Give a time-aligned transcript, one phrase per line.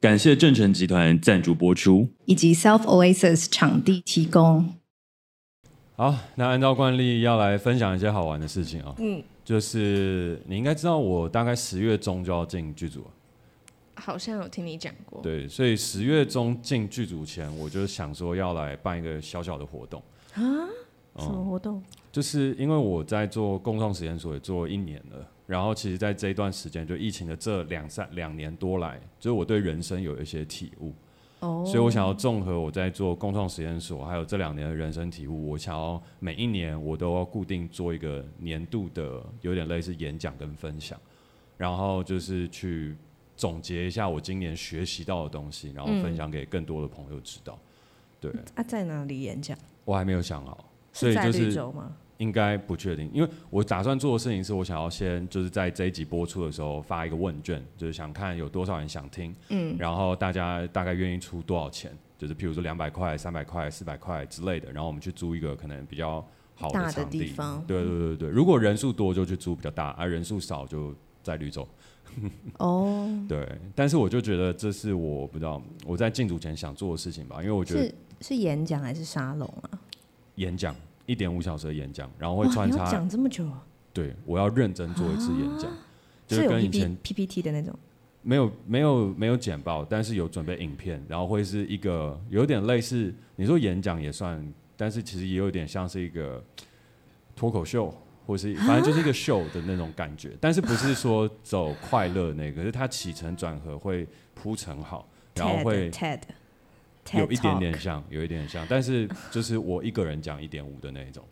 [0.00, 4.76] 感谢正成集团赞助播出，以及 Self Oasis 场地提供。
[5.94, 8.94] 好，那按照惯例要来分享一些好玩的事情啊。
[8.96, 13.04] 嗯，就是你应该知道，我大概十月中就要进剧组。
[13.96, 15.20] 好像有听你讲过。
[15.20, 20.02] 对，所以十月中进剧组前，我就想说要来办一个小小的活动。
[20.32, 20.40] 啊？
[21.18, 21.76] 什么活动？
[21.76, 30.94] 嗯，就是因为我在做共创实验所也做一年了，然后其实在这一段时间，就疫情的这两三两年多来，就是我对人生有一些体悟。
[31.40, 40.96] 哦，所以我想要综合我在做共创实验所，还有这两年的人生体悟，我想要每一年我都要固定做一个年度的，有点类似演讲跟分享，
[41.56, 42.94] 然后就是去
[43.36, 47.58] 总结一下我今年学习到的东西，然后分享给更多的朋友知道。
[48.20, 49.58] 对，啊，在哪里演讲？
[49.84, 51.52] 我还没有想好，所以就是
[52.20, 66.22] 应该不确定，因为我打算做的事情是我想要先就是在这一集播出的时候发一个问卷，就是想看有多少人想听，嗯，然后大家大概愿意出多少钱，就是譬如说两百块、三百块、四百块之类的，然后我们去租一个可能比较
[66.54, 67.32] 好的场地，
[67.66, 71.66] 对对对对，如果人数多就去租比较大，而人数少就在绿洲。
[72.58, 79.80] 哦， 对，但是我就觉得这是我不知道我在进组前想做的事情吧，因为我觉得是是演讲还是沙龙啊？
[80.34, 80.76] 演讲。
[81.06, 83.64] 一点五小时的演讲，然后会穿插讲这么久啊？
[83.92, 85.70] 对，我要认真做一次演讲，
[86.26, 87.76] 就是跟以前 PPT 的那种，
[88.22, 94.40] 没有没有没有简报，但是有准备影片，然后会是一个有点类似你说演讲也算，
[94.76, 96.40] 但是其实也有点像是一个
[97.34, 97.92] 脱口秀，
[98.26, 105.90] 或是反正就是一个秀的那种感觉，但是不是说走快乐那个，是它起承转合会铺陈好，然后会。
[107.14, 111.24] 有一点点像，有一点点像，但是就是我一个人讲一点五的那一种，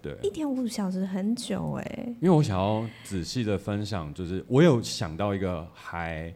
[0.00, 2.14] 对，一点五小时很久哎。
[2.20, 6.32] 因为我想要仔细的分享，就是我有想到一个还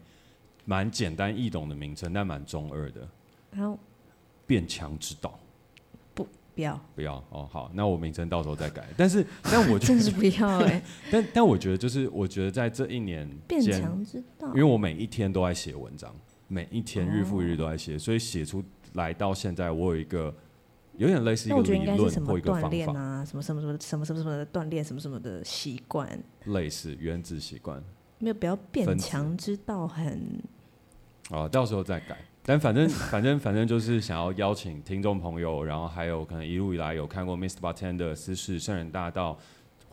[0.65, 3.09] 蛮简单易懂的名称，但蛮中二的。
[3.51, 3.79] 然后
[4.47, 5.39] 变强之道，
[6.13, 7.49] 不，不要，不要哦。
[7.51, 8.85] 好，那我名称到时候再改。
[8.97, 10.83] 但是，但我真是不要哎。
[11.11, 16.15] 但但我觉得，就是我觉得在这一年变强之道，因为我每一天都在写文章。
[16.49, 18.63] 每一天日复一日都在写，所以写出
[18.95, 20.35] 来到现在，我有一个
[20.97, 27.83] 有点类似一个理论或一个方法啊，什么什么什么什么什么什么的锻炼，什么什么的习惯，类似原子习惯。
[28.19, 30.41] 没有，不要变强之道很。
[31.31, 32.17] 哦，到时候再改。
[32.47, 37.57] 但反正 反正反正就是想要邀请听众朋友，然后还有可能一路以来有看过 Mr.
[37.57, 39.39] Bartender 的私事、圣人大道，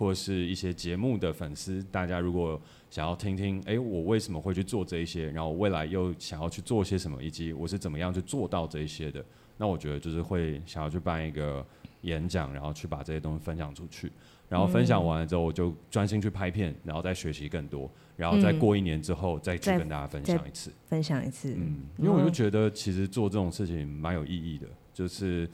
[0.01, 2.59] 或是一些节目的粉丝，大家如果。
[2.89, 5.31] 想要听听，哎，我为什么会去做这一些？
[5.31, 9.23] 然后未来又想要去做些什么，以及我是怎么样去做到这一些的？
[9.55, 11.65] 那我觉得就是会想要去办一个
[12.01, 14.11] 演讲，然后去把这些东西分享出去。
[14.49, 17.89] 然后分享完了之后，我就专心去拍片，然后再学习更多。
[18.17, 20.69] 然后再过一年之后，再去跟大家分享一次。
[20.85, 24.67] 分享一次，嗯，因为我就觉得其实做这种事情蛮有意义的。
[24.93, 25.49] 就是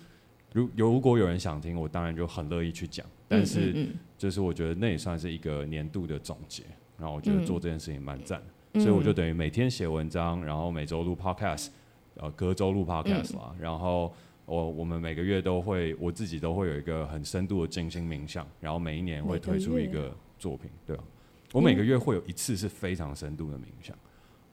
[0.53, 3.05] 如如果有人想听，我当然就很乐意去讲。
[3.27, 6.63] 但是就是我觉得那也算是一个年度的总结。
[6.99, 8.41] 然后我觉得做这件事情蛮赞，
[8.73, 11.67] 嗯、所以我就等于每天写文章，然后每周录 podcast，
[12.15, 13.51] 呃，隔周录 podcast 啦。
[13.53, 14.11] 嗯、然后
[14.45, 21.03] 我我们每个月都会，我自己都会有一个很深度的静心冥想，然后每一年会推出一个作品，对吧？
[21.53, 23.95] 我每个月会有一次是非常深度的冥想。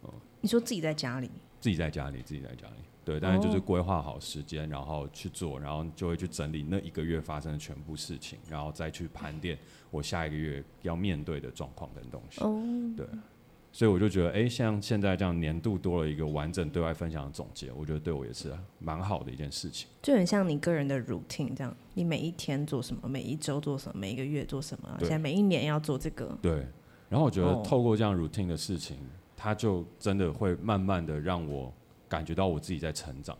[0.03, 0.11] 嗯，
[0.43, 1.31] 你说自己在家里？
[1.63, 2.84] 自己在家里，自己在家里。
[3.05, 9.59] 对，但是就是规划好时间，然后去做，然后就会去整理那一个月发生的全部事情，然后再去盘点
[9.91, 12.41] 我下一个月要面对的状况跟东西。
[12.43, 12.63] 哦，
[12.97, 13.07] 对，
[13.71, 19.87] 所以我就觉得，哎，像现在这样年度多了一个完整对外分享的总结，我觉得对我也是蛮好的一件事情。
[20.01, 26.39] 就很像你个人的 routine 这样，你每一天做什么，每一周做什么，每一个月做什么，现在每一年要做这个。
[26.41, 26.67] 对，
[27.11, 28.97] 然后我觉得透过这样 routine 的事情，
[29.37, 31.71] 它就真的会慢慢的让我。
[32.09, 33.37] 感觉到我自己在成长，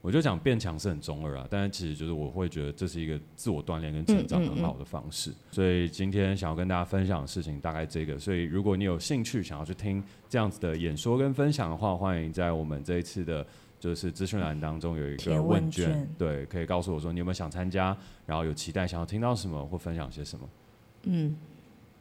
[0.00, 5.30] 我就讲变强是很中二啊，但是其实就是我会觉得这是一个自我锻炼跟成长很好的方式。
[5.30, 13.46] 嗯嗯嗯，所以今天想要跟大家分享的事情大概这个，所以如果你有兴趣想要去听这样子的演说跟分享的话，欢迎在我们这一次的
[13.80, 17.96] 就是资讯栏当中有一个问卷，问对，可以告诉我说你有没有想参加，
[18.26, 20.48] 然后有期待想要听到什么或分享些什么。
[21.04, 21.36] 嗯，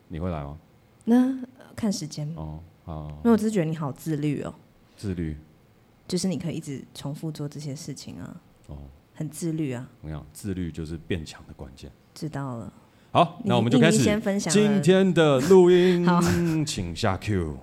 [0.08, 0.58] 你会来吗？
[1.06, 1.38] 那
[1.76, 4.54] 看时间哦，好，因为我只是觉得你好自律哦，
[4.96, 5.36] 自律。
[6.08, 8.78] 就是你可以一直重复做这些事情啊，哦，
[9.14, 9.88] 很自律啊。
[10.02, 11.92] 我跟你讲，自律就是变强的关键。
[12.14, 12.72] 知道了。
[13.12, 14.04] 好，那我们就开始
[14.50, 16.06] 今天的录音。
[16.08, 16.20] 好，
[16.66, 17.58] 请下 Q。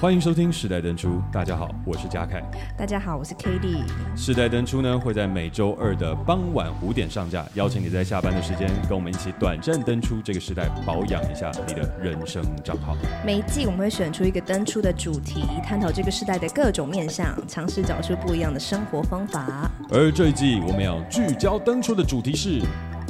[0.00, 2.40] 欢迎收听《时代登出》，大家好，我是嘉凯。
[2.76, 3.82] 大家好，我是 Cady。
[4.16, 12.96] 《世代登出》呢会在每周二的傍晚五点上架，邀请你在下班的时间跟我们一起短暂登出这个时代，保养一下你的人生账号。
[13.26, 19.68] 每一季我们会选出一个登出的主题，探讨这个时代的各种面向，尝试找出不一样的生活方法。
[19.90, 22.60] 而这一季我们要聚焦登出的主题是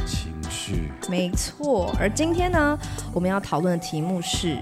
[0.07, 0.91] 情绪。
[1.11, 2.79] 没错，而今天呢，
[3.13, 4.57] 我们要讨论的题目是。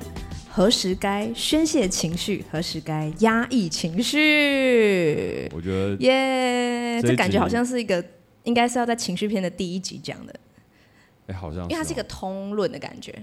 [0.57, 5.47] 何时该宣泄情绪，何时该压抑情绪？
[5.55, 8.03] 我觉得耶，这感觉好像是一个，
[8.45, 10.35] 应该是要在情绪篇的第一集讲的。
[11.27, 13.15] 哎，好像是，因为它是一个通论的感觉。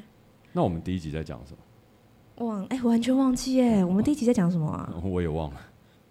[0.52, 2.46] 那我们第一集在讲什么？
[2.46, 3.82] 忘，哎，完全忘记耶。
[3.84, 4.94] 我们第一集在讲什么啊？
[5.04, 5.60] 我也忘了。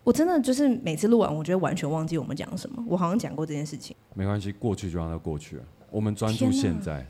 [0.02, 2.84] 我真的就是每次录完，我觉得完全忘记我们讲什么。
[2.88, 3.94] 我好像讲过这件事情。
[4.14, 5.62] 没关系，过去就让它过去了。
[5.88, 7.06] 我们专注现在，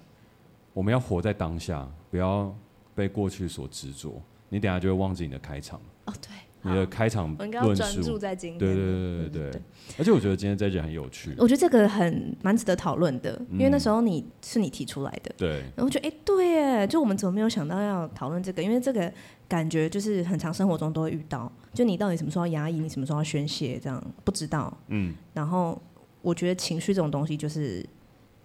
[0.75, 2.55] 我们要活在当下，不要。
[2.94, 5.81] 被过去所执着，你等下就会忘记你的开场。
[6.05, 6.31] 哦，对，
[6.62, 8.19] 你的开场论述。
[8.19, 9.62] 对对对对对对，对。
[9.99, 11.35] 而且我觉得今天这集很有趣。
[11.39, 15.33] 我觉得这个很蛮值得讨论的，因为那时候你是你提出来的。
[15.37, 15.61] 对。
[15.61, 18.62] 然后我觉得，哎，对耶，就我们怎么没有想到要讨论这个？
[18.62, 19.12] 因为这个
[19.49, 21.50] 感觉就是很常生活中都会遇到。
[21.73, 24.77] 就你到底什么时候要压抑，你什么时候要宣泄，这样不知道。
[24.89, 25.15] 嗯。
[25.33, 25.81] 然后
[26.21, 27.85] 我觉得情绪这种东西，就是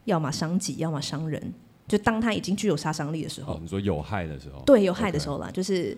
[0.05, 1.53] 要么伤己，要么伤人。
[1.87, 5.97] 就当他已经具有杀伤力的时候，哦，你说有害的时候，对，有害的时候啦.就是，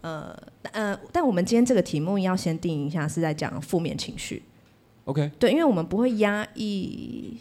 [0.00, 0.34] 呃，
[0.72, 4.42] 呃，但我们今天这个题目要先定一下，是在讲负面情绪
[5.04, 7.36] ，OK，对，因为我们不会压抑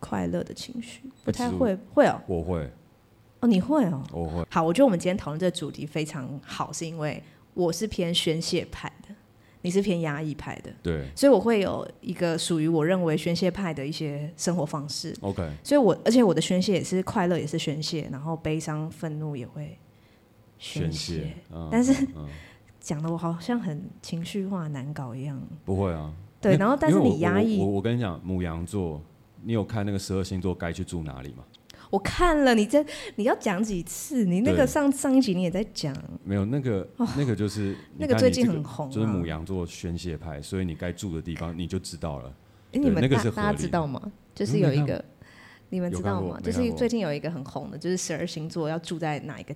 [0.00, 2.68] 快乐的情绪，不太会，会哦，我会，
[3.40, 7.22] 哦，你会哦，我会，好，我觉得我们今天讨论这个主题非常好，是因为
[7.54, 8.88] 我是偏宣泄派。
[8.88, 8.94] 的。
[9.62, 15.12] 你是偏压抑派的，对，所以我会有一个属于我认为宣泄派的一些生活方式。
[15.20, 19.76] OK，所以我而且我的宣泄也是快乐，也是宣泄，然后悲伤、愤怒也会
[20.58, 21.34] 宣泄。
[21.52, 21.92] 嗯、但是
[22.78, 25.40] 讲、嗯、的我好像很情绪化、难搞一样。
[25.64, 29.02] 不会啊，对，然后但是你压抑，我我，我，跟你讲，母羊座，
[29.42, 31.42] 你有看那个十二星座该去住哪里吗？
[31.90, 32.84] 我看了，你这
[33.16, 34.24] 你要讲几次？
[34.24, 35.94] 你那个上上一集你也在讲。
[36.24, 42.32] 没有那个、哦、那个就是那个最近很红、啊，就是母羊座宣泄派，所以你该住的地方你就知道了。
[42.72, 44.00] 哎，你们那个是大家知道吗？
[44.34, 45.02] 就是有一个，
[45.70, 46.38] 你们知道吗？
[46.42, 49.54] 就是最近有一个很红的，就是十二星座要住在哪一个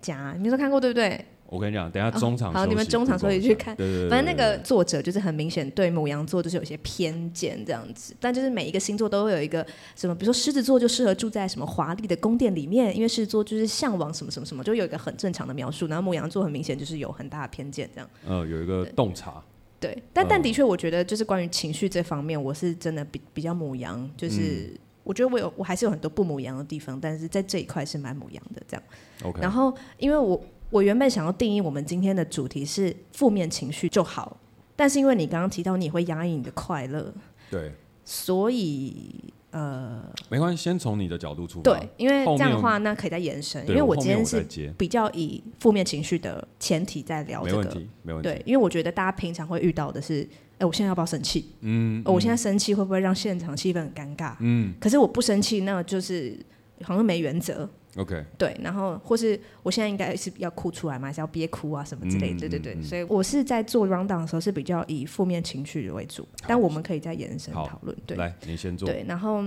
[0.00, 0.32] 家？
[0.36, 1.24] 你们都看过对不对？
[1.48, 3.74] 我跟你讲，等下中场、哦、好，你们中场所以去看。
[3.74, 9.66] 对对，对，对，反正那个作者就是很明显对母羊座就是有些偏见这样子，但就是每一个星座都会有一个
[9.96, 15.86] 什么，比如说狮子座就适合住在什么华丽的宫殿里面，因为狮子座就是向往什么什么什么，就有一个很正常的描述。
[15.86, 18.10] 然后母羊座很明显就是有很大的偏见这样。
[18.26, 19.42] 呃，有一个洞察。
[19.80, 28.82] 对，但但的确，我觉得就是关于情绪这方面，我是真的比比较母羊，就是我觉得我有我还是有很多不母羊的地方，但是在这一块是蛮母羊的这样。
[29.22, 29.40] OK。
[29.40, 30.38] 然后因为我。
[30.70, 34.36] 我原本想要定义我们今天的主题是负面情绪就好，
[34.76, 37.12] 但是因为你刚刚提到你会压抑你的快乐，
[37.50, 37.72] 对，
[38.04, 41.72] 所以呃，没关系，先从你的角度出发。
[41.72, 43.66] 对，因为这样的话，那可以再延伸。
[43.66, 44.44] 因为我今天是
[44.76, 48.28] 比较以负面情绪的前提在聊这个，没问题，没问题。
[48.28, 50.28] 对，因为我觉得大家平常会遇到的是，
[50.58, 51.46] 哎，我现在要不要生气？
[51.62, 54.36] 嗯，我现在生气会不会让现场气氛很尴尬？
[54.40, 56.38] 嗯，可是我不生气，那就是
[56.82, 57.66] 好像没原则。
[57.96, 61.08] OK，对，然后或是我现在应该是要哭出来吗？
[61.08, 62.36] 还是要憋哭啊什么之类的？
[62.36, 67.96] 嗯、对对对、嗯，所以我是在做 rundown 的时候是比较以负面情绪为主，但我们可以再延伸讨论。
[68.06, 68.88] 对，来，你先做。
[68.88, 69.42] 对，然后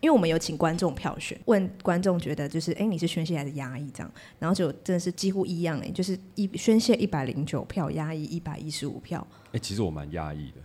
[0.00, 4.12] 因为我们有请观众票选，问观众觉得就是，哎，你是宣泄还是压抑这样？
[4.38, 9.26] 然后就真的是几乎一样，哎，就是一宣泄一百零九票，压抑一百一十五票。
[9.52, 10.60] 哎，其实我蛮压抑的。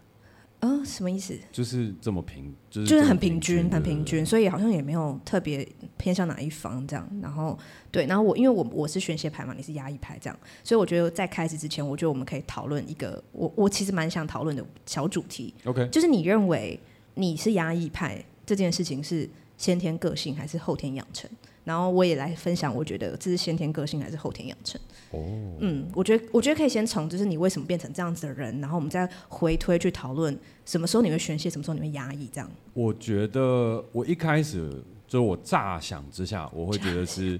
[0.63, 1.37] 嗯、哦，什么意思？
[1.51, 5.67] 就是这么平，就是就是很平均，很平均，所以好像也没有特别
[5.97, 7.05] 偏向哪一方这样。
[7.21, 7.59] 然后
[7.91, 15.53] 对，然后我因为我我是宣泄派嘛，你是压抑派这样，所以我觉得在开始之前，我觉得我们可以讨论一个我我其实蛮想讨论的小主题。
[15.65, 16.79] OK，就是你认为
[17.15, 21.29] 你是压抑派这件事情是先天个性还是后天养成？
[21.63, 24.79] 然后我也来分享，我觉得这是先天个性还是后天养成？
[25.11, 25.23] 哦，
[25.59, 32.49] 嗯，我觉得我觉得可以先从就是你为什么变成这样子的人，然后我们再回推去讨论什么时候你会宣泄，什么时候你会压抑这样。
[32.73, 34.69] 我觉得我一开始
[35.07, 37.39] 就是我乍想之下，我会觉得是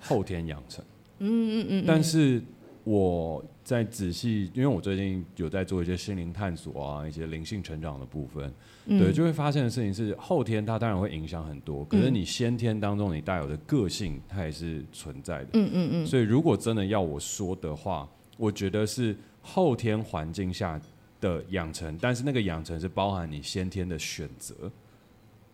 [0.00, 0.84] 后天养成。
[1.18, 2.42] 嗯嗯嗯，但是
[2.84, 8.52] 我在仔细，因为我最近有在做一些心灵探索啊，一些灵性成长的部分。
[8.86, 15.50] 嗯、对，就会发现的事情是后天它当然会影响很多，可是你先天当中你带有的个性它也是存在的。
[15.52, 16.06] 嗯嗯嗯。
[16.06, 20.80] 所以如果真的要我说的话，我觉得是后天环境下
[21.20, 24.54] 的养成，但是那个养成是包含你先天的选择。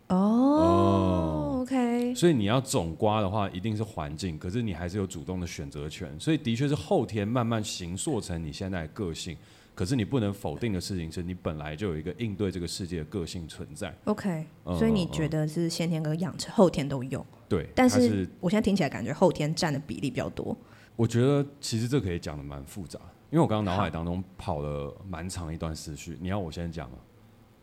[0.08, 2.14] 哦，哦，OK。
[2.14, 9.36] 所以你要总刮的话，一定是环境，可是你还是有主动的选择权，所以的确是后天慢慢形塑成你现在的个性。
[9.74, 13.94] 可是你不能否定的事情是你本来就有一个应对这个世界的个性存在。
[14.06, 17.24] OK，所以你觉得是先天跟养成，后天都有？
[17.48, 20.56] 对，但是我现在听起来感觉后天占的比例比较多。
[20.96, 22.98] 我觉得其实这可以讲的蛮复杂，
[23.30, 26.18] 因为我刚刚脑海当中跑了蛮长一段思绪。
[26.20, 26.96] 你要我先讲吗？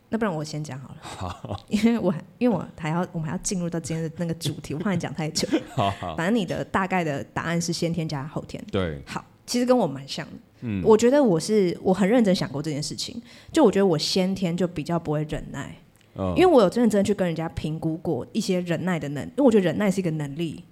[0.08, 0.96] 那不然我先讲好了。
[1.00, 5.48] 好， 因为我因为我还要我们还要进入到今天的那个主题，我怕你讲太久。
[5.74, 8.62] 好，好，反正你的大概的答案是先天加后天。
[8.70, 10.32] 对，好，其实跟我蛮像的。
[10.60, 13.20] 嗯，我觉得我是我很认真想过这件事情，
[13.52, 15.76] 就我觉得我先天就比较不会忍耐，
[16.16, 20.64] 嗯，因为我有认真去跟人家评估过一些忍耐的能，因为我觉得忍耐是一个能力，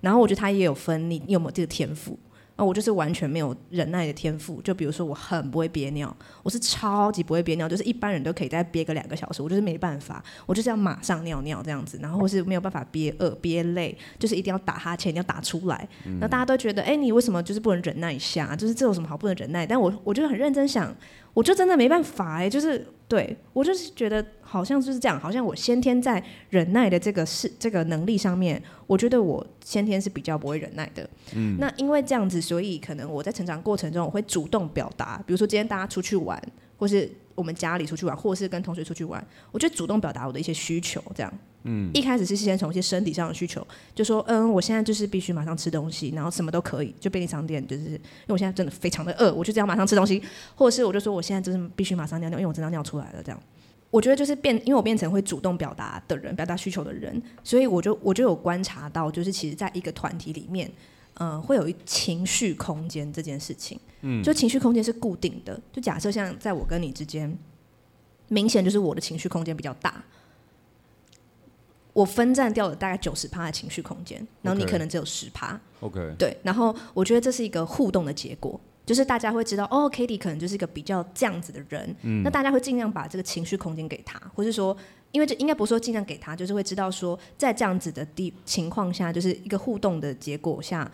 [0.00, 2.18] 然后我觉得他也有分你你有没有这个天赋。
[2.56, 15.88] 那我就是完全没有忍耐的天赋，就比如说我很不会憋尿，我是超级不会憋尿，就是一般人都可以再憋个两个小时，我就是没办法，我就是要马上尿尿这样子，然后或是没有办法憋饿憋累，就是一定要打哈欠，一定要打出来。
[16.20, 18.54] 那大家都觉得，哎，你为什么就是不能忍耐一下？
[18.54, 19.66] 就是这有什么好不能忍耐？
[19.66, 20.94] 但我我就很认真想。
[21.34, 31.08] 我就真的没办法哎、欸，就是对我就是觉得好像就是这样，好像我先天在忍耐的这个是这个能力上面，我觉得我先天是比较不会忍耐的。
[31.34, 36.40] 嗯，那因为这样子，所以可能我在成长过程中，我会主动表达，比如说今天大家出去玩，
[36.76, 41.32] 或是我们家里出去玩，或是跟同学出去玩，我就主动表达我的一些需求，这样。
[41.64, 50.22] 嗯，一开始是先从一些身体上的需求，就说嗯，我现在就是必须马上吃东西，然后什么都可以，就便利商店，就是因为我现在真的非常的饿，我就这样马上吃东西，
[50.54, 53.40] 或者是我就说我现在就是必须马上尿尿，因为我真的尿出来了，这样。
[53.90, 60.66] 我觉得就是变，因为我变成会主动表达的人，表达需求的人，所以我就我就有观察到，就是其实在一个团体里面，
[61.14, 67.38] 嗯、呃，会有一情绪空间这件事情，嗯，就情绪空间是固定的，就假设像在我跟你之间，
[68.28, 70.02] 明显就是我的情绪空间比较大。
[71.92, 75.60] 我分占掉了大概九十趴的情绪空间，然后你可能只有十趴。
[75.80, 76.14] OK。
[76.18, 84.76] 对，然后我觉得这是一个互动的结果，就是大家会知道，哦，Cady 可能就是一个比较这样子的人，嗯，那大家会尽量把这个情绪空间给他，或是说，
[85.10, 90.90] 因为这应该不是说尽量给他，就是会知道说，在这样子的地情况下，就是一个互动的结果下，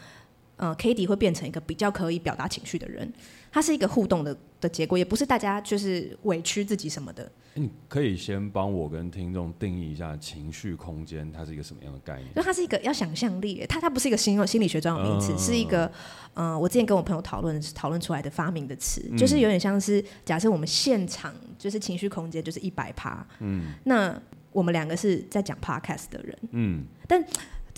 [0.56, 3.12] 呃，Cady 会变成一个比较可以表达情绪的人，
[3.52, 7.30] 它是一个互动的的结果，也不是大家就是委屈自己什么的。
[7.54, 12.32] 你可以先帮我跟听众定义一下情绪空间，它是一个什么样的概念？
[12.34, 15.86] 就它是一个要想象力，它它不是一个心心理学专有名词，嗯、是一个
[16.34, 24.16] 嗯、呃，我之前跟我朋友讨论讨论出来的发明的词，嗯、就是有点像是假设我们现场就是情绪空间就是一百趴，嗯，那
[24.52, 27.20] 我们两个是在讲 podcast 的人，嗯，但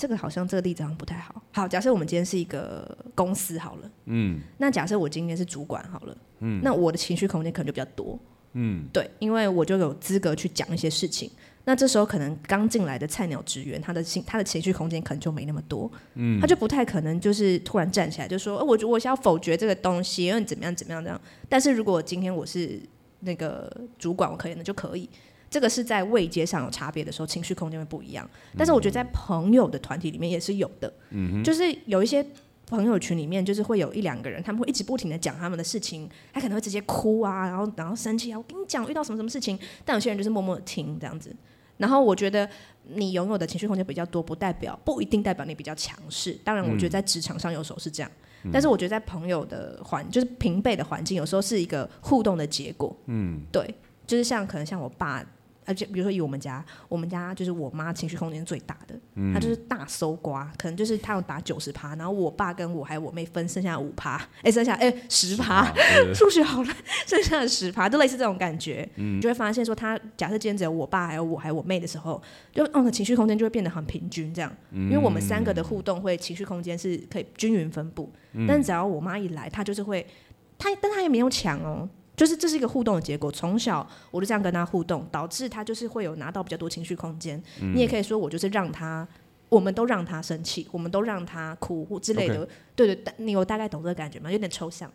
[0.01, 1.43] 这个好像这个例子好像不太好。
[1.53, 8.19] 好，假设我们今天是一个公司好了，嗯，那假设我今天是主管好了，嗯，那我的情绪空间可能就比较多。
[8.55, 11.31] 嗯，对，因为我就有资格去讲一些事情。
[11.67, 15.89] 那这时候可能刚进来的菜鸟职员，他的情他的情绪空间可能就没那么多。
[16.15, 21.21] 嗯，他就不太可能就是突然站起来就说，我我想要否决这个东西，因为怎么样怎么样这样。
[21.47, 22.81] 但是如果今天我是
[23.21, 25.09] 那个主管，我可以呢就可以。
[25.51, 28.27] 这个是在位阶上有差别的时候，情绪空间会不一样。
[28.57, 30.91] 但是我觉得在朋友的团体里面也是有的。
[31.11, 32.25] 嗯，就是有一些。
[32.67, 38.39] 朋友群里面就是会有一两个人，他们会一直不停的讲他们的事情，他可能会直接哭啊，然后然后生气啊。
[38.39, 41.35] 我跟你讲，遇到什么什么事情，但有些人就是默默的听这样子。
[41.79, 42.49] 然后我觉得
[42.85, 46.39] 你拥有的情绪空间比较多，不代表不一定代表你比较强势。
[46.45, 48.13] 当然，我觉得在职场上有时候是这样，
[48.45, 52.97] 嗯、但是我觉得在朋友的环，就是平辈的环境，有时候是一个互动的结果。
[53.07, 53.75] 嗯，对，
[54.07, 55.27] 就是像可能像我爸。
[55.67, 65.73] 而且比如说以我们家，我们家就是我妈情绪空间最大的，嗯、她就是大搜刮，可能就是她要打九十趴，然后我爸跟我还有我妹分剩下五趴，哎，剩下哎十趴，
[66.15, 66.75] 数学好了，
[67.07, 72.21] 剩下的十趴，就类似这种感觉，嗯、你就会发现说，他假设今天只有我爸还有我还有我妹的时候，
[72.53, 80.05] 就嗯情绪空间就会变得很平均这样，嗯、因为我们三个的互动会情绪空间是可以均匀分布，嗯、但只要我妈一来，她就是会，
[80.59, 81.89] 她但她也没有抢哦。
[82.21, 87.43] 就是这是一个互动的结果，从小我就这样跟他互动，导致他就是会有拿到比较多情绪空间。
[87.63, 89.09] 嗯、你也可以说我就是让他，
[89.49, 92.47] 我们都让他生气，我们都让他哭或之类的。
[92.47, 92.51] Okay.
[92.77, 94.31] 对对，你有大概懂这个感觉吗？
[94.31, 94.93] 有点抽象。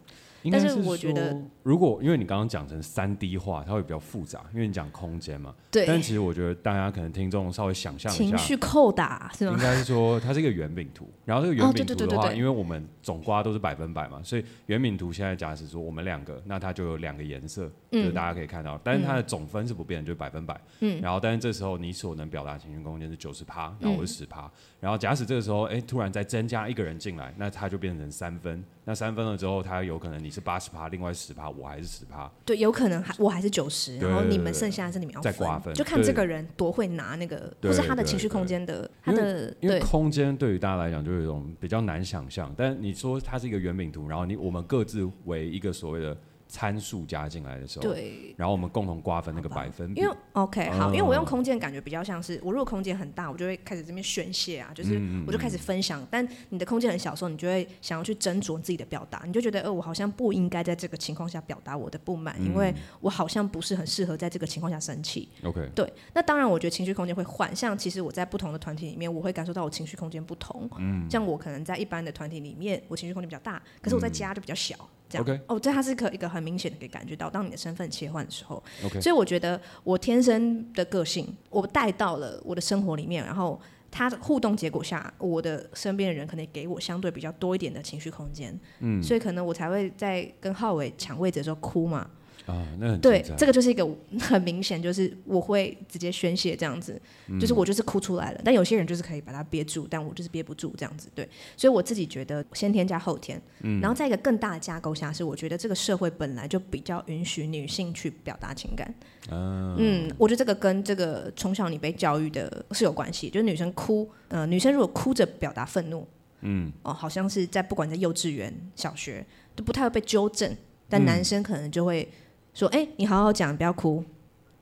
[0.52, 5.54] 但是我觉得，如果因为你刚刚讲成三 D 化，它会比较复杂，因为你讲空间嘛。
[5.72, 5.86] 对。
[5.86, 9.54] 但其实我觉得大家可能听众稍微想象一下，情绪扣打是吗？
[9.54, 20.60] 应该是说它是一个圆饼图，然后这个圆饼图的话，因为我们总瓜都是百分百嘛，所以圆饼图现在假使说我们两个，那它就有两个颜色，就是大家可以看到，但是它的总分是不变的，就是百分百。
[20.80, 21.02] 嗯。
[21.02, 24.50] 然后，但是这时候你所能表达情绪空间是九十趴，然后我是十趴。
[24.80, 28.64] 然后假使这个时候，哎，突然再增加一个人进来，那它就变成三分。
[28.86, 32.32] 那三分了之后，他有可能你是八十趴，另外十趴我还是十趴。
[32.46, 42.54] 对，有可能还我还是九十，然后你们剩下是你们要再瓜分，就看这个人多会拿那个，或是他的情绪空间的，他的因为空间对于大家来讲就有一种比较难想象。
[42.56, 46.16] 但你说它是一个圆饼图，然后你我们各自为一个所谓的。
[46.48, 50.02] 参数加进来的时候，对，然后我们共同瓜分那个百分比。
[50.02, 56.06] 因为 OK 好，因为我用空间感觉比较像是，我如果空间很大，我就会开始这边宣泄啊，就是我就开始分享。
[56.10, 65.28] 但你的空间很小的时候，你就会想要去斟酌自己的表达，你就觉得，呃，我好像不应该在这个情况下表达我的不满，因为我好像不是很适合在这个情况下生气。
[65.44, 65.92] OK，对。
[66.14, 70.70] 那当然，我觉得情绪空间会换，像其实我在不同的团体里面，我会感受到我情绪空间不同。
[70.78, 74.76] 嗯，像我可能在一般的团体里面，我情绪空间比较大，可是我在家就比较小。
[75.24, 75.42] 这样 Okay.
[75.48, 79.02] 哦，这它是可一个很明显的可以感觉到，当你的身份切换的时候，Okay.
[79.02, 92.10] 所以我觉得我天生的个性，我带到了我的生活里面，然后它的互动结果下，我的身边的人可能给我相对比较多一点的情绪空间，嗯，所以可能我才会在跟浩伟抢位置的时候哭嘛。
[92.46, 93.88] 啊，那很对，这个就是一个
[94.20, 98.42] 很明显，就是我会直接宣泄这样子，嗯、就是我就是哭出来了。
[98.46, 101.10] 但有些人就是可以把它憋住，但我就是憋不住这样子。
[101.16, 108.88] 对，所以我自己觉得先天加后天，嗯、然后在一个更大的架构下，是我觉得这个社会本来就比较允许女性去表达情感。
[109.30, 116.08] 啊、嗯，我觉得这个跟这个从小你被教育的是有关系，就是女生哭，呃，女生如果哭着表达愤怒，
[116.42, 119.26] 嗯，哦，好像是在不管在幼稚园、小学
[119.56, 120.56] 都不太会被纠正，
[120.88, 122.08] 但男生可能就会。
[122.56, 124.04] 说，哎、欸，你好好讲，不要哭。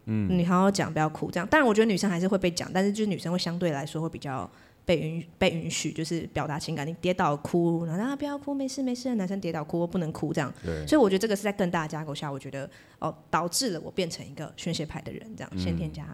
[0.05, 1.31] 嗯，你好好讲，不要哭。
[1.31, 4.50] 这样，当然，我觉得女生还是会被讲，但是就是女生会相对来说会比较
[4.83, 6.85] 被允被允许，就是表达情感。
[6.85, 9.15] 你跌倒哭，然后啊不要哭，没事没事。
[9.15, 10.53] 男生跌倒哭不能哭，这样。
[10.62, 10.85] 对。
[10.85, 12.69] 所以我觉得这个是在更大的架构下，我觉得
[13.00, 16.05] 哦导致了我变成一个宣泄派的人，这样、嗯、先天加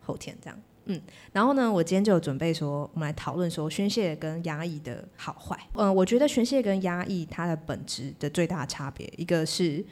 [0.00, 0.58] 后天这样。
[0.86, 1.00] 嗯，
[1.32, 5.56] 然后呢，我今天就有准备说，我们来讨论说宣泄跟压抑的好坏。
[5.74, 9.84] 嗯，我觉得宣泄跟压抑它的本质的最大的差别，一个是。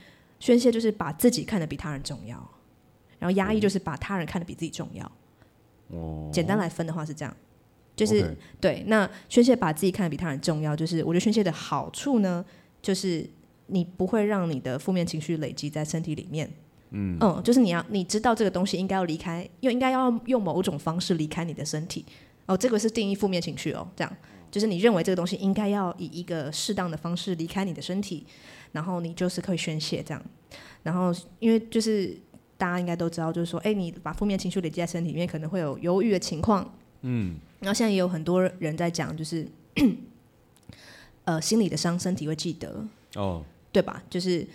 [0.44, 2.36] 宣泄就是把自己看得比他人重要，
[3.18, 5.10] 然后压抑就是把他人看得比自己重要。
[5.88, 7.34] 哦，简单来分的话是这样，
[7.96, 8.36] 就是 Okay.
[8.60, 8.84] 对。
[8.86, 12.44] 那宣泄把自己看得比他人重要，就是我觉得宣泄的好处呢，
[12.82, 13.26] 就是
[13.68, 16.52] 你不会让你的负面情绪累积在身体里面。
[16.90, 22.04] 嗯嗯，就是你要你知道这个东西应该要离开，又应该要用某种方式离开你的身体。
[22.44, 24.16] 哦，这个是定义负面情绪哦，这样
[24.50, 28.26] 就是你认为这个东西应该要以一个适当的方式离开你的身体。
[28.74, 30.22] 然后你就是可以宣泄这样，
[30.82, 32.14] 然后因为就是
[32.58, 36.74] 大家应该都知道，就是说，哎，你把负面情绪累积在身体里面，可能会有忧郁的情况。
[37.02, 37.36] 嗯。
[37.60, 39.48] 然后现在也有很多人在讲，就是，
[41.24, 42.84] 呃，心理的伤，身体会记得。
[43.14, 43.44] 哦。
[43.72, 44.02] 对吧？
[44.10, 44.46] 就是。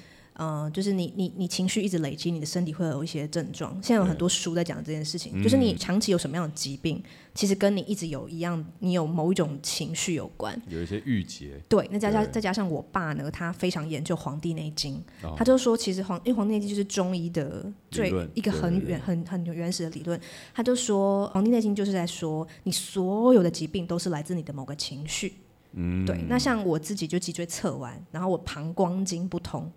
[0.42, 3.74] 嗯、呃，就是你你你情绪一直累积，你的身体会有一些症状。
[3.84, 7.04] 现在有很多书在讲这件事情，对就是你长期有什么样的疾病，嗯、
[7.36, 10.60] 其实跟你一直有一样，你有某一种情绪有关。
[10.70, 11.60] 有一些郁结。
[11.68, 14.96] 对，那加加再加上我爸呢，他非常研究《黄帝内经》
[15.28, 20.18] 哦，他就说，其实黄因为《黄帝内经》就是中医的最一个很远很很原始的理论。
[20.54, 25.34] 他就说，《黄帝内经》就是在说，你所有的疾病都是来自你的某个情绪。
[25.74, 26.18] 嗯，对。
[26.30, 29.70] 那像我自己就脊椎侧弯，然后我膀胱经不通。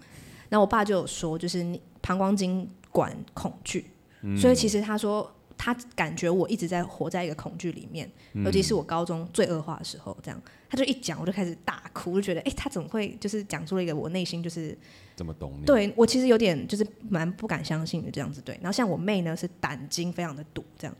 [0.52, 3.86] 那我爸就有说，就是你膀胱经管恐惧，
[4.20, 10.38] 嗯、所以其实他说他感觉我一直在活在一个恐惧里面，嗯、尤其是我高中最恶化的时候，这样
[10.68, 14.76] 他就一讲我就开始大哭，就觉得哎、欸，他怎么会就是讲出了一个我内心就是
[15.16, 15.64] 怎么懂你？
[15.64, 18.54] 对我其实有点就是蛮不敢相信的这样子，对。
[18.56, 20.94] 然后像我妹呢是胆经非常的堵，这样，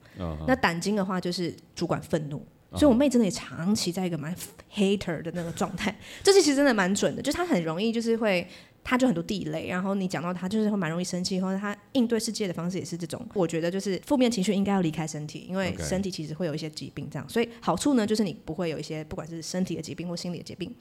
[0.49, 4.35] 那胆经的话就是主管愤怒，所以我妹真的也长期在一个蛮
[4.73, 8.49] hater 的那个状态，这是其实真的蛮准的，就是她很容易就是会。
[8.85, 13.25] 他就很多地雷，然后你讲到他就是会蛮容易生气，或者他应对世界的方式也是这种。
[13.33, 17.29] 我觉得就是负面情绪应该要离开身体，因为身体其实会有一些疾病这样。
[17.29, 20.75] 所以好处呢就是你不会有一些不管是身体的疾病或心理的疾病。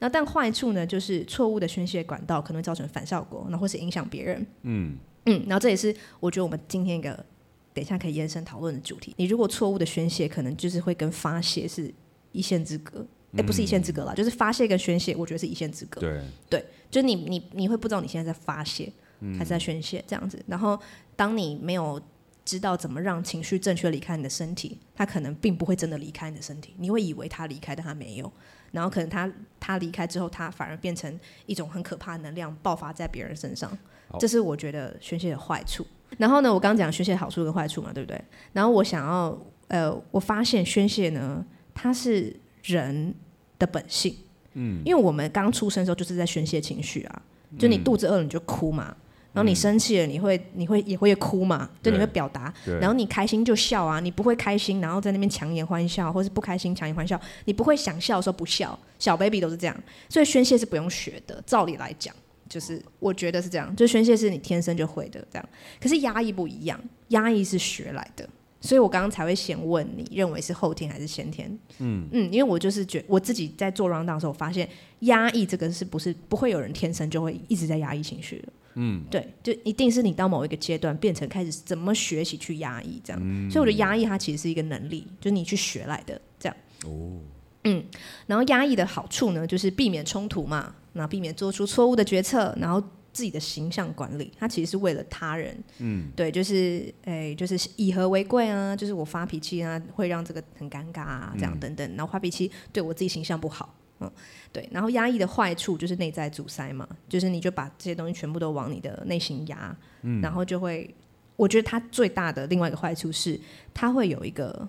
[0.00, 4.46] 那但坏处呢就是错误的宣泄管道可能会造成反效果，那或是影响别人。
[4.62, 7.24] 嗯嗯，然后这也是我觉得我们今天一个
[7.72, 9.14] 等一下可以延伸讨论的主题。
[9.16, 11.94] 你如果错误的宣泄，可能就是会跟发泄是
[12.32, 13.06] 一线之隔。
[13.36, 16.00] 哎，不是一线之隔啦，就是发泄跟宣泄，我觉得是一线之隔。
[16.00, 18.92] 对，对，就是你你你会不知道你现在在发泄
[19.36, 20.40] 还是在宣泄这样子。
[20.46, 20.78] 然后，
[21.16, 22.00] 当你没有
[22.44, 26.74] 知道怎么让情绪正确离开你的身体，它可能并不会真的离开你的身体。
[26.78, 28.32] 你会以为它离开，但它没有。
[28.70, 33.76] 然后，可能它它离开之后，它反而变成一种很可怕的能量爆发在别人身上。
[34.20, 35.84] 这是我觉得宣泄的坏处。
[36.18, 38.22] 然后呢，我刚刚讲宣泄的好处跟坏处嘛，对不对？
[38.52, 39.36] 然后我想要
[39.68, 41.44] 呃，我发现宣泄呢，
[41.74, 43.12] 它是人。
[43.58, 44.14] 的本性，
[44.54, 47.22] 嗯，因为我们刚出生的时候就是在宣泄情绪啊，
[47.58, 48.96] 就你肚子饿了你就哭嘛，
[49.32, 51.68] 然后你生气了，你会你会也会哭嘛？
[51.82, 59.76] 就你会表达，然后你开心就笑啊，你不会开心，然后在那边强颜欢笑，或是不开心强颜欢笑，你不会想笑的时候不笑，小 baby 都是这样，
[60.08, 62.14] 所以宣泄是不用学的，照理来讲，
[62.48, 65.48] 就是我觉得是这样，就宣泄是你天生就会的这样，
[65.80, 68.28] 可是压抑不一样，压抑是学来的。
[68.64, 71.46] 所以我刚刚才会先问你，认为是后天还是先天？
[71.80, 74.66] 嗯嗯，因为我就是觉我自己在做 rundown 的时候，我发现
[75.00, 78.48] 压抑这个是不是不会有人天生就会一直在压抑情绪的？
[78.76, 83.20] 嗯，对，就一定是你到某一个阶段变成开始怎么学习去压抑这样。
[83.22, 86.56] 嗯，所以我觉得压抑它其实是一个能力，就是你去学来的这样。
[86.86, 87.20] 哦，
[87.64, 87.84] 嗯，
[88.26, 92.82] 然后压抑的好处呢，就是避免冲突嘛，然后避免做出错误的决策，然后。
[93.14, 104.10] 自己的形象管理，他其实是为了他人，嗯，对，就是，诶、欸，就是以和为贵啊，就是我发脾气啊，会让这个很尴尬啊，这样等等，然后发脾气对我自己形象不好，嗯，
[104.52, 110.92] 对，然后压抑的坏处就是内在阻塞嘛，就是你就把这些东西全部都往你的内心压，嗯，然后就会，
[111.36, 113.40] 我觉得它最大的另外一个坏处是，
[113.72, 114.68] 它会有一个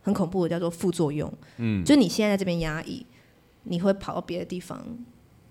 [0.00, 3.04] 很恐怖的叫做副作用，嗯，就你现在在这边压抑，
[3.64, 4.82] 你会跑到别的地方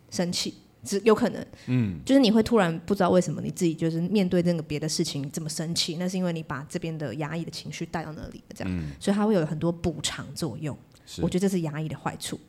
[0.09, 0.55] 生气。
[0.83, 10.77] 只有可能，嗯，就是你会突然不知道为什么你自己就是面对那个别的事情这么生气，那是因为你把这边的压抑的情绪带到那里了，这样，嗯，所以它会有很多补偿作用。
[11.21, 12.39] 我觉得这是压抑的坏处，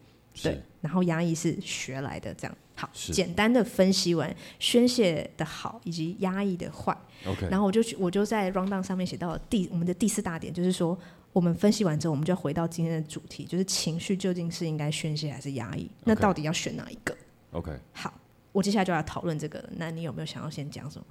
[0.42, 0.60] 对。
[0.80, 2.56] 然后压抑是学来的，这样。
[2.74, 7.46] 好，简单的分析完宣泄的好以及压抑的坏，OK。
[7.50, 10.98] 然后我就我就在 rundown 上面写到了第我们的第四大点，就是说
[11.32, 15.88] 我们分析完之后，我们就要回到今天的主题，就是情绪究竟是应该宣泄还是压抑？
[16.04, 17.16] 那到底要选哪一个
[17.52, 17.70] ？OK。
[17.92, 18.12] 好。
[18.52, 21.04] 我接下来就要讨论这个，那你有没有想要先讲什么？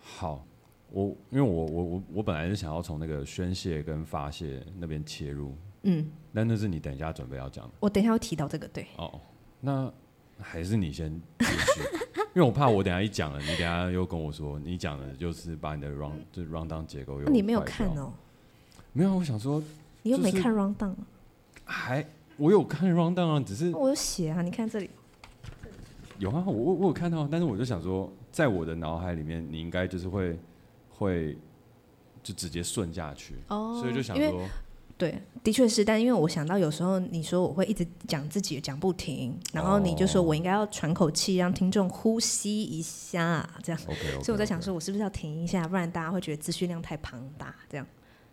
[0.00, 0.44] 好，
[0.90, 7.70] 我因为我我我我本来是想要从那个宣泄跟发泄那边切入，嗯，但那是你等一下准备要讲的。
[7.80, 8.86] 我等一下要提到这个，对。
[8.96, 9.20] 哦，
[9.60, 9.92] 那
[10.38, 11.80] 还是你先继续，
[12.34, 17.28] 因为我怕我等一下一讲了，你等一下又跟我说你讲的就是把你的 run 就 rundown 结构又。
[17.28, 18.12] 你没有看哦？
[18.92, 19.62] 没有，我想说，
[20.02, 20.94] 你又没看 rundown？
[21.64, 24.90] 还我有看 rundown 啊，只是我有写啊，你看这里。
[26.18, 30.38] 有啊，我我我有看到，但是我就想说，在我的脑海里面，你应该就是会
[30.88, 31.36] 会
[32.22, 34.48] 就直接顺下去，哦，所以就想说，
[34.96, 43.82] 对，的确是，但因为我想到有时候你说我会一直讲自己讲不停，然后你就说我应该要喘口气，让听众呼吸一下，这样。
[43.86, 44.24] OK，, okay, okay.
[44.24, 47.84] 所以我在想说，我是不是要停一下，不然大家会觉得资讯量太庞大，这样。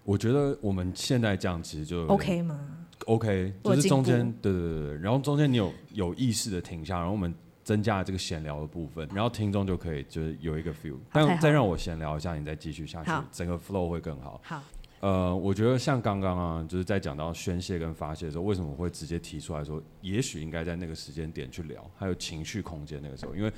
[0.03, 2.59] 我觉得我们现在这样其实就 OK 吗
[3.05, 7.33] ？OK，就是中间，对对对对，然后中间你有有意识的停下，然后我们。
[7.71, 10.97] 增加了这个闲聊的部分，然后听众就可以就是有一个 feel。
[11.09, 14.41] 但再让我闲聊一下，你再继续下去，整个 flow 会更好。
[14.43, 14.61] 好，
[14.99, 23.49] 呃，我觉得像刚刚啊，就是在讲到宣泄跟发泄的时候，为什么我会直接提出来说，也许应该在那个时间点去聊，还有情绪空间那个时候，因为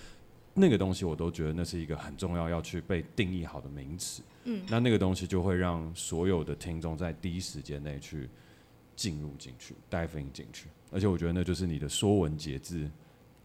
[0.54, 4.22] 那个东西我都觉得那是一个很重要要去被定义好的名词。
[4.44, 8.30] 嗯，那那个东西就会让所有的听众在第一时间内去
[8.96, 12.88] 进入进去，dive in 进去，而且我觉得那就是你的说文解字。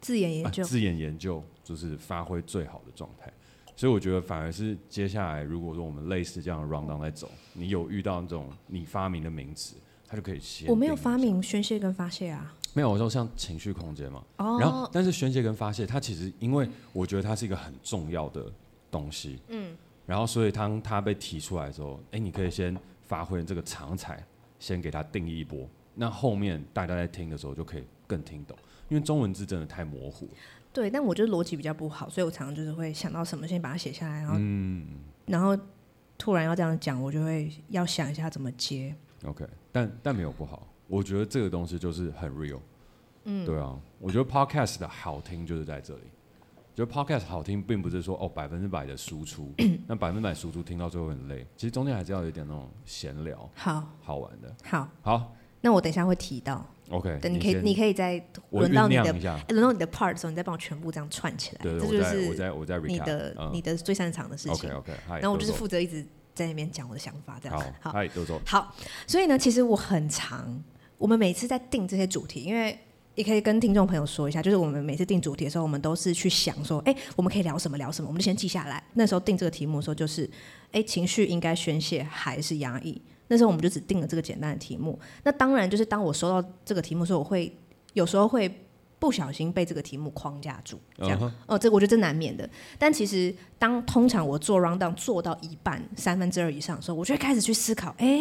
[0.01, 3.33] 字眼研究，啊、字眼研究就是发挥最好的状态，
[3.77, 10.67] 所以我觉得反而是接下来，如果说我们类似这样的 rundown 在走，你有遇到那种你发明的名词，它就可以写。
[10.69, 14.25] 我没有发明宣泄跟发泄啊，没有，我说像情绪空间嘛。
[14.39, 14.59] 哦。
[14.61, 18.51] 然后，但是宣泄跟发泄，它其实因为我觉得它是一个很重要的
[18.91, 19.39] 东西。
[19.49, 19.77] 嗯。
[20.07, 24.25] 然后，所以当它被提出来的时候，哎，你可以先发挥这个长才，
[24.59, 28.57] 先给它定义一波，那后面大家在听的时候就可以更听懂。
[28.89, 30.29] 因为中文字真的太模糊。
[30.73, 34.87] 对，但我觉得逻辑比较不好，所以我常常就是会想到什么，先把它写下来，然后，嗯、
[35.27, 35.59] 然后
[36.17, 38.95] 突然要这样讲，我就会要想一下怎么接。
[39.25, 42.61] OK，但但没有不好，我觉得这个东西就是很 real。
[43.25, 46.03] 嗯，对啊，我觉得 Podcast 的好听就是在这里。
[46.77, 49.53] 觉得 Podcast 好听，并不是说哦百分之百的输出，
[49.89, 51.45] 那百分之百输出听到最后很累。
[51.57, 54.55] 其实中间还是要有一点那种闲聊，好好玩的。
[54.63, 56.65] 好，好，那我等一下会提到。
[56.91, 59.13] OK，等你可以，你可以在轮到你的
[59.49, 61.63] 轮到你的 part 的时候，你再帮我全部这样串起来。
[61.63, 64.71] 对，这就是我在我在你的你的最擅长的事情。
[64.71, 67.75] OK，OK，然后我就是负责一直在那边讲我的想法，这样。
[67.81, 68.41] 好，嗨，豆豆。
[68.47, 68.75] 好，
[69.07, 70.63] 所以呢，其实我很长，
[70.97, 72.79] 我们每次在定这些主题，因为
[73.15, 78.83] 也可以跟听众朋友说一下，就是我们每次定主题的时候，我们都是去想说，哎，我们可以聊什么聊什么，我们就先记下来。
[78.95, 80.31] 那时候定这个题目的时候，就是，
[80.71, 83.03] 哎，情绪应该宣泄还是压抑？
[83.29, 84.99] 那时候我们就只定了这个简单的题目。
[85.23, 87.57] 那当然就是当我收到这个题目的时候，我会
[87.93, 88.53] 有时候会
[88.99, 91.21] 不小心被这个题目框架住，这样。
[91.21, 92.49] 哦、呃，这我觉得这难免的。
[92.79, 98.19] 但其实当通常我做 round down 做到一半三分之二以上的时候，我就会开始去思考：哎，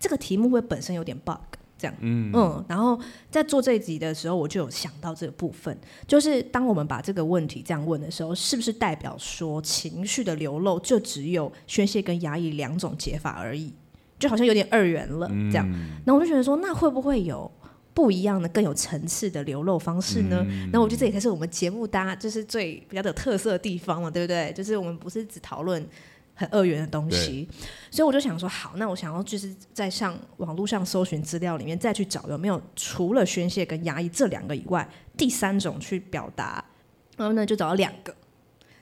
[0.00, 1.36] 这个题目会本身有点 bug。
[1.76, 13.74] 这样，嗯嗯，然后在做这一集的时候，我就有想到这个部分，就是当我们把这个问题这样问的时候，是不是代表说情绪的流露就只有宣泄跟压抑两种解法而已？
[14.24, 15.68] 就好像有点二元了，这样。
[16.04, 17.50] 那、嗯、我就觉得说，那会不会有
[17.92, 20.42] 不一样的、更有层次的流露方式呢？
[20.72, 24.52] 那、嗯、我觉得这也才是我们节目大家就是最比较有特色的地方嘛，对不对？
[24.56, 25.86] 就是我们不是只讨论。
[26.36, 27.48] 很二元的东西，
[27.92, 34.84] 所以我就想说，好，那我想要就是在上网络上搜寻资料里面，再去找有没有除了宣泄跟压抑这两个以外，
[35.16, 36.64] 第三种去表达。
[37.16, 38.12] 然后呢，就找到两个，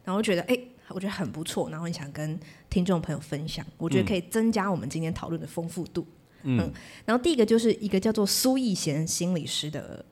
[0.03, 2.41] 然后我觉得，哎、欸，我觉得很不错，然后你想跟
[2.73, 6.07] 听众朋友分享，我觉得可以增加我们今天讨论的丰富度。
[6.45, 6.73] 嗯，嗯，
[7.05, 10.03] 然后第一个就是一个叫做苏逸贤心理师的。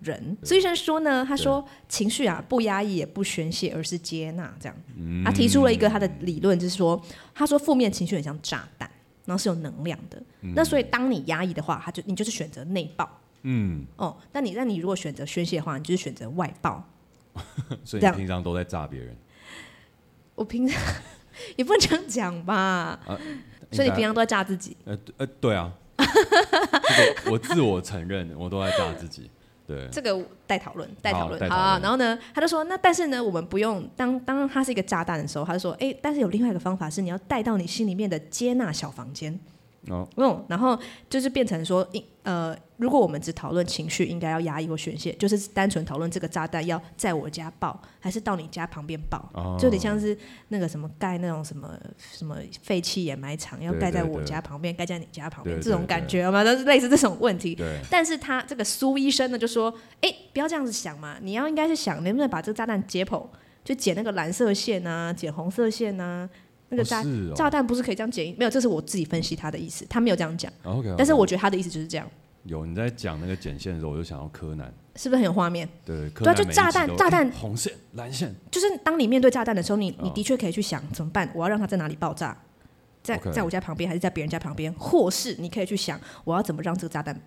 [0.00, 4.76] 人，苏医生说呢，他说情绪啊不压抑也不宣泄，而是接纳这样。
[4.94, 7.02] 嗯、他提出了一个他的理论，就是说，
[7.34, 8.88] 他说负面情绪很像炸弹，
[9.24, 10.22] 然后是有能量的。
[10.42, 13.08] 嗯、那所以当你压抑的话，他就你就是选择内爆。
[13.44, 13.86] 嗯。
[13.96, 16.86] 哦，那你那你如果选择宣泄的话，你就是选择外爆。
[17.82, 19.16] 所以你平常都在炸别人。
[20.34, 20.78] 我平常
[21.56, 22.98] 也不能这样讲吧。
[23.06, 23.18] 啊、
[23.70, 24.76] 所以你平常都在炸自己。
[24.84, 25.72] 呃呃，对啊。
[27.30, 29.30] 我自我承认，我都在炸自己。
[29.66, 31.50] 对，这个待讨论，待讨论。
[31.50, 39.36] 好啊，然后呢，他就说，那但是呢，我们不用当当他是一个炸弹的时候，他就说，哎，但是有另外一个方法是，你要带到你心里面的接纳小房间。
[39.88, 41.86] 哦，嗯，然后就是变成说，
[42.22, 50.16] 呃，如果我们只讨论情绪应该要压抑或宣泄，就是单纯讨论这个炸弹要在我家爆，还是到你家旁边爆，哦、就有点像是
[50.48, 57.56] 那个什么盖那种什么什么废弃掩埋场，要盖在我家旁边，盖在你家旁边，这种感觉嘛，都是类似这种问题。
[57.88, 63.24] 但是他这个苏医生呢，就说，哎，不要这样子想嘛，你要应该是想能不能把这个炸弹解剖，
[63.62, 66.28] 就剪那个蓝色线啊，剪红色线啊。
[66.68, 68.34] 那个炸、哦哦、炸弹不是可以这样剪？
[68.36, 70.52] 没有，这是我自己分析他的意思，他没有这样讲。
[70.62, 70.94] 哦、okay, okay.
[70.96, 72.08] 但是我觉得他的意思就是这样。
[72.44, 75.68] 有你在讲那个剪线的时候，我就想到柯南，是不是很有画面？
[75.84, 81.28] 对，对，就炸弹，炸弹，红线、蓝线，就是当你面对炸弹的时候，你你的确可以去想怎么办？
[81.34, 82.36] 我要让它在哪里爆炸？
[83.02, 84.72] 在在我家旁边，还是在别人家旁边？
[84.74, 87.20] 或是你可以去想，我要怎么让这个炸弹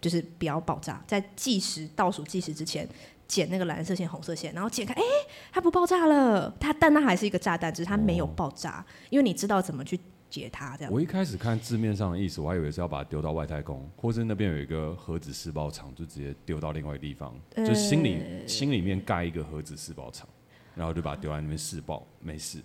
[0.00, 1.02] 就是不要爆炸？
[1.06, 2.88] 在计时倒数计时之前。
[3.32, 5.02] 剪那个蓝色线、红色线，然后剪开，哎，
[5.50, 6.54] 它不爆炸了。
[6.60, 10.76] 它，但它还是一个炸弹，只是它没有爆炸，哦、因为你知道怎么去解它。
[10.76, 10.92] 这样。
[10.92, 20.28] 我一开始看字面上的意思，我还以为是要把它丢到外太空，或是那边有一个核子试爆场，就直接丢到另外一个地方，呃、就心里心里面盖一个核子试爆场，
[20.74, 22.58] 然后就把它丢在那边试爆，没事。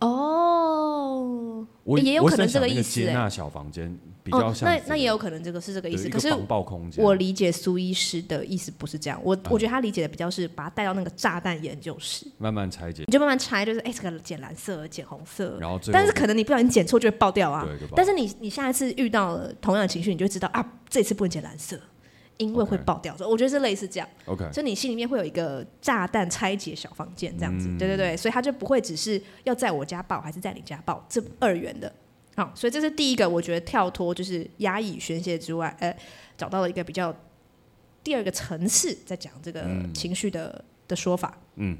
[0.00, 3.00] 哦，我也有可能这个意思。
[3.00, 6.08] 接纳小房间比较那那也有可能这个是这个意思。
[6.08, 9.20] 可是防爆空间，我理解苏医师的意思不是这样。
[9.24, 13.04] 我、嗯、我觉得他理解的比较是把它带到那个炸弹研究室，慢慢拆解。
[13.06, 17.64] 你就慢慢拆，就是哎，这个剪蓝色，剪红色，然后但是可能你不小心剪错就会爆掉啊。
[17.64, 21.78] 对，但是你你下一次遇到了同样的情绪，你就会知道啊，这次不能剪蓝色。
[22.38, 23.28] 因为会爆掉，Okay.
[23.28, 24.08] 我觉得是类似这样。
[24.26, 31.90] OK，所以你心里面会有一个炸弹拆解小房间这样子，嗯、对对对，所以他就不会只是要在我家爆还是在你家爆这二元的。
[32.36, 35.96] 好，所以这是第一个，我觉得跳脱就是压抑宣泄之外，呃，
[36.36, 37.14] 找到了一个比较
[38.04, 41.38] 第二个层次在讲这个情绪的、嗯、的说法。
[41.54, 41.78] 嗯，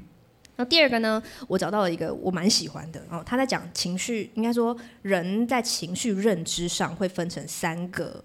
[0.55, 8.23] 那第二个呢，我找到了一个我蛮喜欢的哦，他在讲情绪，应该说人在情绪认知上会分成三个。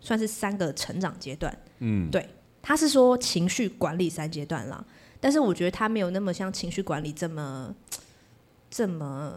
[0.00, 2.26] 算是三个成长阶段，嗯，对，
[2.62, 4.84] 他是说情绪管理三阶段啦，
[5.20, 7.74] 但是我觉得他没有那么像情绪管理这么
[8.70, 9.34] 这么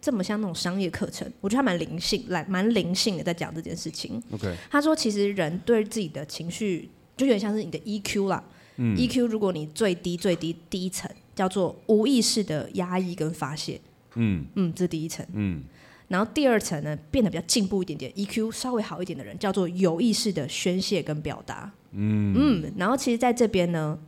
[0.00, 4.22] 这么像那种商业课程，我觉得他蛮灵性，来蛮灵性的在讲这件事情。
[4.32, 8.42] OK，他说其实人对自己的情绪就有点像是你的 EQ 啦，
[8.76, 13.80] 嗯，EQ 如果你最低最低第一层叫做无意识的压抑跟发泄，
[14.14, 14.46] 嗯。
[14.54, 15.62] 嗯，这是第一层，嗯。
[16.08, 21.70] 然后第二层呢，变得比较进步一点点，EQ 稍微好一点的人，叫做有意识的宣泄跟表达。
[21.92, 22.34] 嗯。
[22.36, 23.98] 嗯，然后其实在这边呢，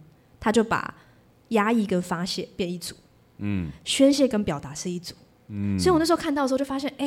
[0.40, 0.94] 他就把
[1.48, 2.94] 压抑跟发泄变一组，
[3.38, 5.14] 嗯，宣泄跟表达是一组，
[5.48, 7.06] 嗯，所以我那时候看到的时候就发现，哎，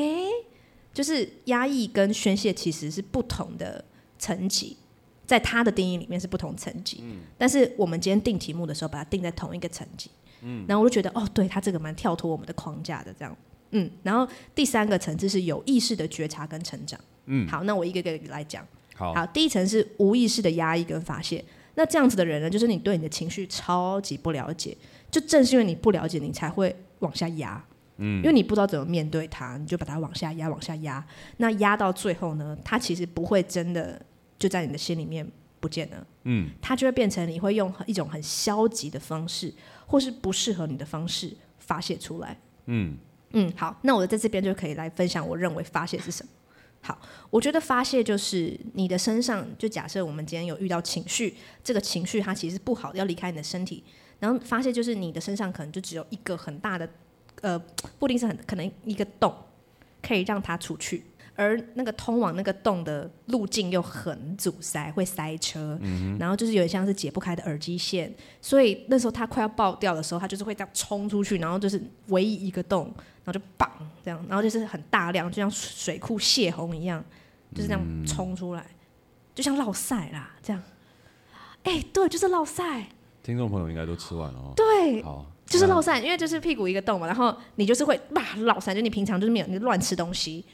[0.94, 3.84] 就是压抑跟宣泄其实是不同的
[4.20, 4.78] 层级，
[5.26, 13.36] 在他的定义里面是不同层级，嗯，但是我们今天定题目的时候，把它定在同一个层级，嗯，然后我就觉得，哦，对，他这个蛮跳脱我们的框架的这样。
[13.74, 17.00] 嗯，然后第三个层次是有意识的觉察跟成长。
[17.26, 18.66] 嗯，好，那我一个一个来讲。
[18.96, 21.44] 好，好，第一层是无意识的压抑跟发泄。
[21.76, 24.78] 那这样子的人呢，就是你对你的情绪超级不了解，
[25.10, 27.64] 就正是因为你不了解，你才会往下压。
[27.98, 31.04] 嗯，因为你不知道怎么面对它，你就把它往下压，往下压。
[31.38, 34.00] 那压到最后呢，它其实不会真的
[34.38, 35.28] 就在你的心里面
[35.60, 36.08] 不见了。
[36.26, 39.52] 嗯，它就会变成你会用一种很消极的方式，
[39.88, 42.38] 或是不适合你的方式发泄出来。
[42.68, 42.98] 嗯。
[43.34, 46.32] 嗯，好，那我在这边就可以来分享我认为发泄是什么。
[46.82, 53.84] 好，我觉得发泄就是你的身上，就假设我们今天有遇到情绪，这个情绪它其实不好，要离开你的身体。
[54.20, 56.90] 然后发泄就是你的身上可能就只有一个很大的，
[57.42, 57.60] 呃，
[58.00, 59.34] 不一定是很可能一个洞，
[60.02, 61.04] 可以让它出去。
[61.36, 72.94] 而那个通往那个洞的路径又很阻塞，会塞车，嗯、然后就是有点像是解不开的耳机线，所以那时候他快要爆掉的时候，他就是会这样冲出去，然后就是唯一一个洞，
[73.24, 73.68] 然后就砰
[74.04, 77.04] 这样，然后就是很大量，就像水库泄洪一样，
[77.56, 78.78] 就是这样冲出来，嗯、
[79.34, 80.62] 就像落赛啦这样。
[81.64, 82.88] 哎，对，就是落赛。
[83.24, 84.54] 听众朋友应该都吃完了哦。
[84.56, 90.46] 对，好，就是落赛，因为就是屁股一个洞嘛，然后你就是会哇落散，就你平常就是没有你乱吃东西。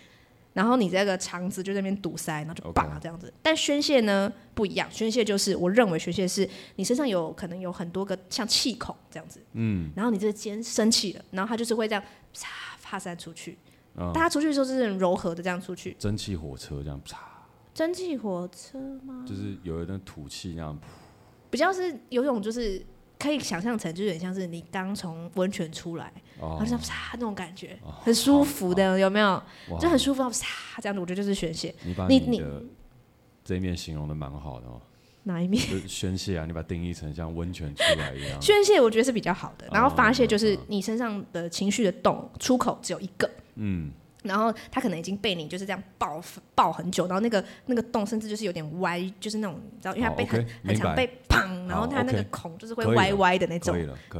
[0.59, 3.33] 然后你这个肠子就在那边堵塞，然后就叭这样子。
[3.41, 6.45] 但宣泄呢不一样，宣泄就是我认为宣泄是
[6.75, 13.57] 你身上有可能有很多个像气孔这样子，嗯，然后你这肩生气了，然后它就是会这样啪发散出去。
[13.95, 15.95] 大、嗯、家出去的时候是很柔和的这样出去。
[15.97, 17.47] 蒸汽火车这样啪。
[17.73, 19.23] 蒸汽火车吗？
[19.25, 20.77] 就是有一点吐气那样。
[21.49, 22.85] 比较是有种就是。
[23.19, 29.43] 可以想象成，就有点像是你刚从温泉出来，然后像啪那种感觉，很舒服的，有没有？
[29.77, 31.75] 就很舒服，啪这样子，我觉得就是宣泄。
[31.83, 32.63] 你把你的
[33.43, 34.81] 这一面形容的蛮好的哦。
[35.23, 35.61] 哪一面？
[35.85, 36.45] 宣泄啊！
[36.45, 38.41] 你把它定义成像温泉出来一样。
[38.41, 43.29] 宣泄我觉得是比较好的，然后发泄就是你身上的情绪的洞出口只有一个。
[43.55, 43.91] 嗯。
[44.23, 46.21] 然后他可能已经被你就是这样爆
[46.53, 53.73] 爆很久，然后那个那个洞甚至就是有点歪，就是那种你知道，因为它被很、哦 okay, 很常被砰，然后它那个孔就是会歪歪的那种。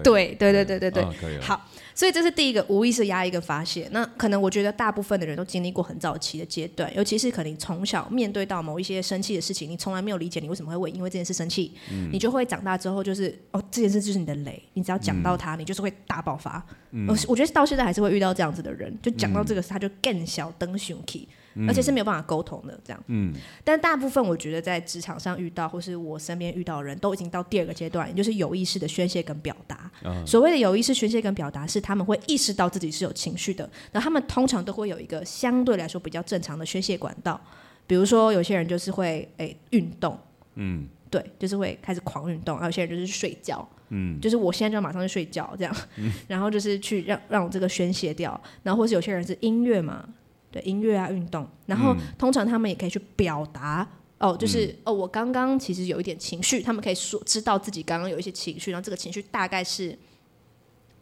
[0.04, 1.40] 对对对对对对。
[1.42, 1.66] 好，
[2.00, 3.86] 所以这是第一个无意识压抑跟发泄。
[3.92, 16.66] 那可能我觉得大部分的人都经历过很早期的阶段，尤其是可能从小面对到某一些生气的事情，你从来没有理解你为什么会为因为这件事生气，嗯、你就会长大之后就是哦这件事就是你的雷，你只要讲到它，嗯、你就是会大爆发。
[16.92, 21.28] 嗯、我觉得到现在还是会遇到这样子的人，就讲到这个，他就更小灯熊气，
[21.68, 23.04] 而且是没有办法沟通的这样。
[23.08, 29.92] 嗯，但大部分我觉得在职场上遇到，或是我身边遇到的人都已经到第二个阶段，也就是有意识的宣泄跟表达。
[30.04, 37.40] 嗯、所谓的有意识宣泄跟表达，是他们会意识到自己是有情绪的，那他们通常都会有一个相对来说比较正常的宣泄管道，
[37.88, 40.18] 比如说有些人就是会诶运动，
[40.56, 43.68] 嗯，对，就是会开始狂运动，还有些人就是睡觉。
[43.92, 50.08] 嗯，就是我现在就要马上去睡觉，这样，嗯、 然后就是去让让我这个宣泄掉，然后或是有些人是音乐嘛，
[50.52, 59.98] 对，音乐啊，运动，然后、嗯、通常他们也可以去表达，哦，就是、嗯、哦，我刚刚其实有一点情绪，他们可以说知道自己刚刚有一些情绪，然后这个情绪大概是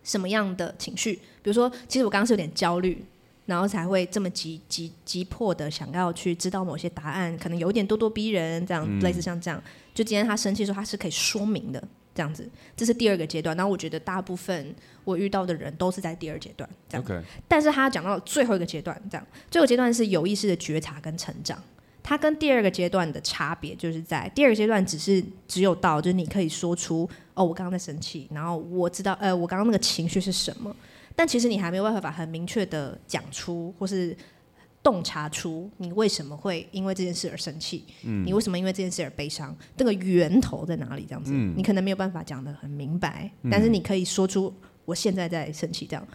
[0.04, 3.04] 什么样的情绪，比如说，其实我刚刚是有点焦虑，
[3.46, 11.82] 然后才会这么急急急迫的想要去知道某些答案，可能有一点咄咄逼人，这样、嗯、类似像这样，就今天他生气的时候，他是可以说明的。
[12.17, 13.56] 这样子，这是第二个阶段。
[13.56, 17.06] 然后我觉得大部分我遇到的人都是在第二阶段这样。
[17.06, 17.21] Okay.
[17.47, 21.62] 但是他讲到最后一个阶段，这样，最后阶段是有意识的觉察跟成长。
[22.01, 30.75] 它跟第二个阶段的差别就是在第二个阶段只是只有到，就是你可以说出哦，我刚刚在生气，然后我知道呃，我刚刚那个情绪是什么。
[31.15, 34.17] 但其实你还没有办法很明确的讲出，或是。
[34.88, 41.06] 洞察出你为什么会因为这件事而生气，嗯、你为什么因为这件事而悲伤，这个源头在哪里？
[41.06, 44.54] 这样子，嗯、你可能没有办法讲得很明白，嗯、但是你可以说出
[44.86, 46.08] 我现在在生气这样。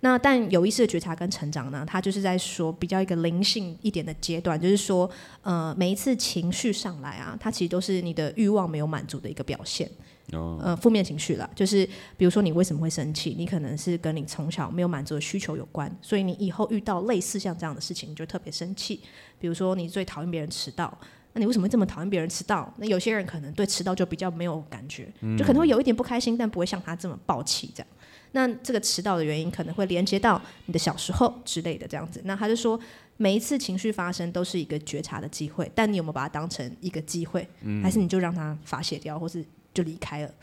[0.00, 5.08] 那但有意识的觉察跟成长呢，它就是在说比较一个灵性一点的阶段，就是说，
[5.42, 9.90] 呃，每一次情绪上来啊，它其实都是你的欲望没有满足的一个表现。
[10.32, 11.84] 呃，负面情绪啦，就是
[12.16, 13.34] 比如说你为什么会生气？
[13.36, 19.00] 你可能是跟你从小没有满足的需求有关，所以你以后遇到类似像这样的事情，你就特别生气。
[19.40, 20.96] 比如说你最讨厌别人迟到，
[21.32, 22.72] 那你为什么会这么讨厌别人迟到？
[22.76, 27.88] 那有些人可能对迟到就比较没有感觉，就可能会有一点不开心，但不会像他这么爆气这样。
[28.32, 32.20] 那这个迟到的原因可能会连接到你的小时候之类的这样子。
[32.24, 32.78] 那他就说，
[33.16, 37.48] 每一次情绪发生都是一个觉察的机会，但你有没有把它当成一个机会，
[37.82, 39.44] 还是你就让它发泄掉，或是？
[39.72, 40.34] 就离开了。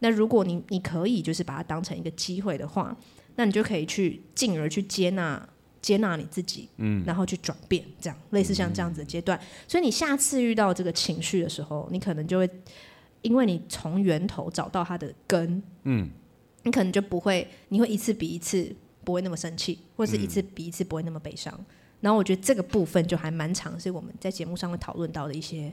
[0.00, 2.94] 那如果你你可以就是把它当成一个机会的话，
[3.36, 5.48] 那你就可以去进而去接纳
[5.80, 9.40] 接纳你自己，嗯，然后去转变，这样类似像这样子的阶段。
[9.66, 12.50] 所以你下次遇到这个情绪的时候，你可能就会
[13.22, 16.10] 因为你从源头找到它的根，嗯，
[16.64, 18.74] 你可能就不会，你会一次比一次
[19.04, 21.58] 不会那么生气，或是一次比一次不会那么悲伤。
[22.00, 25.72] 然后我觉得这个部分就还蛮常是我们在节目上会讨论到的一些。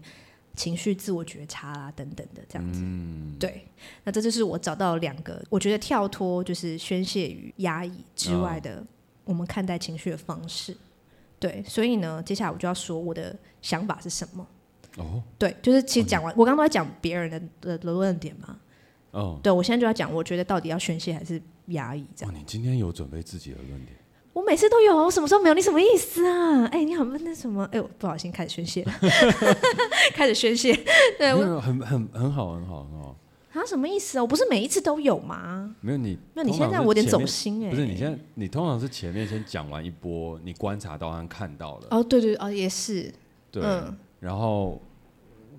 [0.53, 3.65] 情绪自我觉察啦，等等的这样子，嗯、对，
[4.03, 8.85] 那这就是我找到两个，我觉得跳脱就是宣泄与压抑之外的，
[9.23, 10.75] 我们看待情绪的方式。
[11.39, 14.45] 对，所以呢，接下来我就要说我的想法是什么。
[14.97, 18.59] 哦，对，就是其实讲完，哦、我刚刚都在讲别人的的论点嘛。
[19.11, 22.33] 哦，对，我现在就要讲，我觉得到底要宣泄还是压抑这样。
[22.33, 23.97] 哦，你今天有准备自己的论点？
[24.33, 25.53] 我每次都有，我什么时候没有？
[25.53, 26.65] 你什么意思啊？
[26.67, 27.67] 哎，你好，那什么？
[27.73, 28.93] 哎，我不小心开始宣泄了，
[30.15, 30.73] 开始宣泄。
[31.17, 33.15] 对，我很很很好，很好，很好。
[33.53, 34.21] 他什么意思啊？
[34.21, 35.75] 我不是每一次都有吗？
[35.81, 37.69] 没有你，那你现在我有点走心哎。
[37.69, 41.87] 不是你现在，你通常是前面先讲完一波，你观察到和看到了。
[41.91, 43.13] 哦，对对哦，也是。
[43.51, 43.61] 对，
[44.21, 44.81] 然后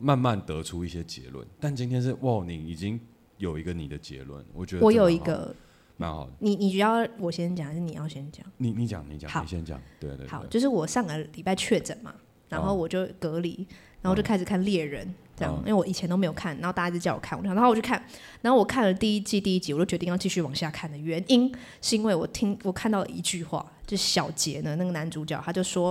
[0.01, 1.47] 慢慢得出一些结论。
[1.61, 2.99] 但今天是哇，你已经
[3.43, 5.55] 有一个你的结论，我觉得我有一个。
[5.99, 6.33] 蛮好的。
[6.39, 8.45] 你你要我先讲还是你要先讲？
[8.57, 9.81] 你你讲你讲，你先讲。
[10.01, 10.27] 对对。
[10.27, 12.15] 好，就是我上个礼拜确诊嘛，
[12.49, 13.67] 然后我就隔离，
[14.01, 18.03] 然后就开始看猎人，这样，因为我以前都没有看，然后大家一直叫我看，我然后我就看，
[18.41, 25.91] 然后我看了第一季第一集，我就决定要继续往下看的原因，是因为我听我看到了一句话，就是小杰呢那个男主角他就说，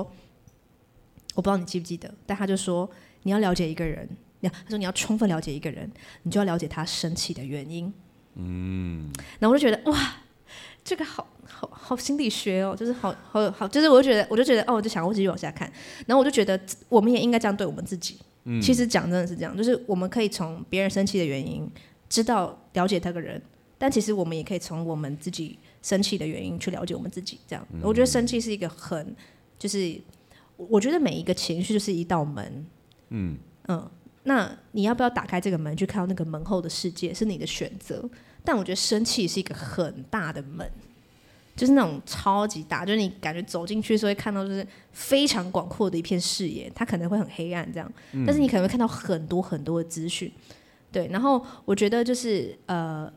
[1.36, 2.89] 我不知道你记不记得，但他就说
[3.24, 4.10] 你要了解一个人，
[4.50, 5.89] 他说你要充分了解一个人，
[6.24, 7.94] 你就要了解他生气的原因。
[8.36, 10.16] 嗯，然后我就觉得哇，
[10.84, 15.72] 这个好好好心理学哦，就是好好好，就是我就觉得，我就觉得哦，我就想我继续往下看，
[16.08, 18.18] 然后我就觉得我们也应该这样对我们自己。
[18.46, 21.70] 嗯，其实讲真的是这样，就是我们可以从别人生气的原因
[22.08, 23.39] 知道了解他个人，
[23.78, 27.38] 但其实我们也可以从我们自己生气的原因去了解我们自己。
[27.46, 29.14] 这样，嗯，我觉得生气是一个很，
[29.60, 30.00] 就是
[30.56, 32.66] 我觉得每一个情绪就是一道门。
[33.10, 33.38] 嗯
[33.68, 33.92] 嗯。
[34.24, 38.08] 那你要不要打开这个门去看到那个门后的世界，是你的选择。
[38.44, 40.68] 但我觉得生气是一个很大的门，
[41.56, 47.92] 就是那种超级大，就是你感觉走进去时候会看到就是非常广阔的一片视野，它可能会很黑暗这样，
[48.26, 50.32] 但是你可能会看到很多很多的资讯。
[50.92, 53.12] 对，然后我觉得就是呃，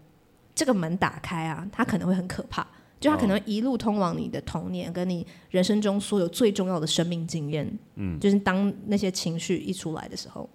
[0.54, 2.66] 这个门打开啊，它可能会很可怕，
[3.00, 7.66] 就它可能一路通往你的童年跟你人生中所有最重要的生命经验。
[7.96, 10.48] 嗯，就是当那些情绪一出来的时候。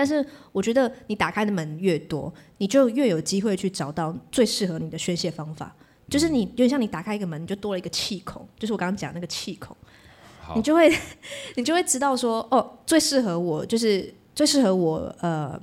[0.00, 5.76] 但是我觉得你打开的门越多，你就越有机会去找到最适合你的宣泄方法。
[6.08, 9.76] 就是你，有点像你打开一个门，你就多了一个气孔，就是我刚刚讲那个气孔，
[10.56, 10.90] 你就会，
[11.56, 15.60] 你就会知道说，哦，最适合我，就是最适合我，呃。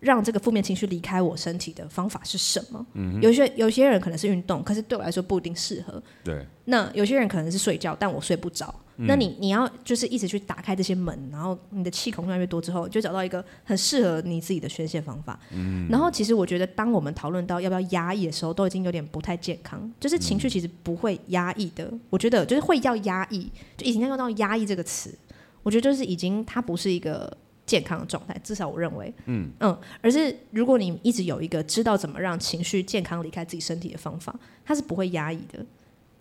[0.00, 2.86] 让这个负面情绪离开我身体的方法是什么？
[2.94, 6.02] 嗯，有些有些人可能是运动，可是对我来说不一定适合。
[6.24, 6.46] 对。
[6.66, 8.74] 那有些人可能是睡觉，但我睡不着。
[8.96, 9.06] 嗯。
[9.06, 15.38] 那你你要就是一直去打开这些门，然后你的气孔越来越多之后，就找到一个很适合你自己的宣泄方法。
[15.52, 15.88] 嗯。
[15.88, 19.90] 然后其实我觉得，当我们讨论到要不要压抑的时候，都已经有点不太健康。
[19.98, 21.84] 就是情绪其实不会压抑的。
[21.90, 22.00] 嗯。
[22.10, 25.12] 我觉得就是会要压抑，就已经要用到压抑这个词。
[25.62, 27.36] 我觉得就是已经它不是一个。
[27.68, 35.64] 健康的状态，至少我认为，嗯嗯，而是如果你一直有一个知道怎么让情绪健康离开自己身体的方法，它是不会压抑的，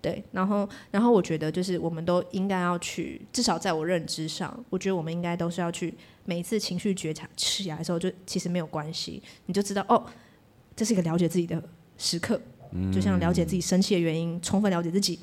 [0.02, 0.22] 对。
[0.34, 5.94] 然后，然后我觉得就是我们都应该要去，至少在我认知上，我觉得我们应该都是要去
[6.26, 10.06] 每一次情绪觉察起来的时候，就其实没有关系，你就知道哦，
[10.76, 11.64] 这是一个了解自己的
[11.98, 12.38] 时刻，
[12.94, 15.18] 就像了解自己生气的原因，充分了解自己，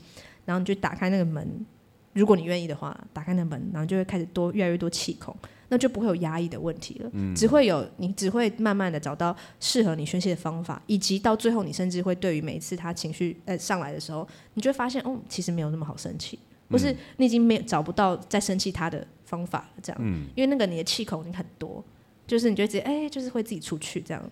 [0.47, 1.67] 然后你就打开那个门，
[2.15, 5.37] 如果你愿意的话，打开那门，然后就会开始多越来越多气孔。
[5.71, 16.39] 那就不会有压抑的问题了，嗯、只会有你只会慢慢的找到适合你宣泄的方法，以及到最后你甚至会对于每一次他情绪呃上来的时候，你就会发现哦，其实没有那么好生气，
[16.71, 21.83] 或是你已经没有找不到再生气他的方法了，这样，嗯、因为那个你的气孔已经很多，
[22.27, 24.23] 就是你就直接哎，就是会自己出去这样，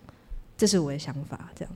[0.56, 1.74] 这是我的想法，这样，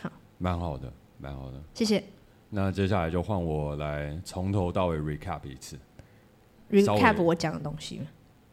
[0.00, 0.90] 好，蛮好的，
[1.20, 2.02] 蛮好的，谢谢。
[2.50, 5.76] 那接下来就换我来从头到尾 recap 一次
[6.70, 8.00] ，recap 我讲的东西。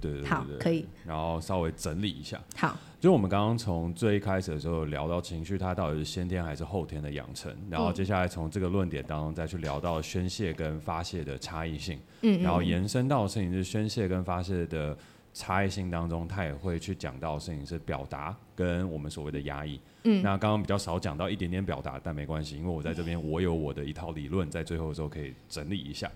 [0.01, 0.85] 对对对，好，可以。
[1.05, 2.37] 然后稍微整理一下。
[2.57, 7.55] 好，就我们刚刚从最一开始的时候聊到情绪，它到底是先天还是后天的养成。
[7.69, 11.97] 然后接下来从这个论点当中再去聊到宣泄跟发泄的差异性。
[12.21, 14.97] 嗯，然后延伸到的事情是宣泄跟发泄的
[15.33, 19.79] 差异性当中，他也会去讲到的事情是表达跟我们所谓的压抑。
[20.03, 26.11] 嗯，那刚刚比较少讲到一点点表达，但没关系，因为我在这边我有我的一套理论，在最后的时候可以整理一下。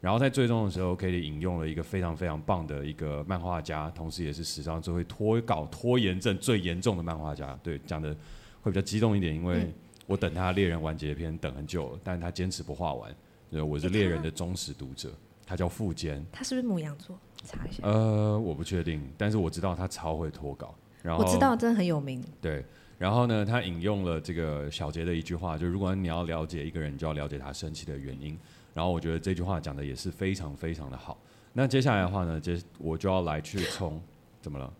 [0.00, 7.58] 然后在最终的时候，Katie 引用了一个非常非常棒的一个漫画家，同时也是史上最会拖稿拖延症最严重的漫画家。
[7.64, 8.14] 对，讲的
[8.60, 9.72] 会比较激动一点，因为
[10.06, 13.12] 我等他猎人完结篇等很久了，但是他坚持不画完。
[13.50, 15.10] 对，我是猎人的忠实读者，
[15.44, 16.24] 他叫富坚。
[16.30, 17.18] 他是不是母羊座？
[17.48, 17.82] 查一下。
[17.82, 20.74] 呃，我不确定，但是我知道他超会脱稿。
[21.02, 22.22] 然后我知道，真的很有名。
[22.40, 22.64] 对，
[22.98, 28.38] 然后呢，他引用了这个小杰的一句话，就如果你要了解一个人，你就要了解他生气的原因。
[28.74, 31.16] 然后我觉得这句话讲的也是非常非常的好。
[31.52, 34.00] 那接下来的话呢，接我就要来去冲，
[34.42, 34.72] 怎么了？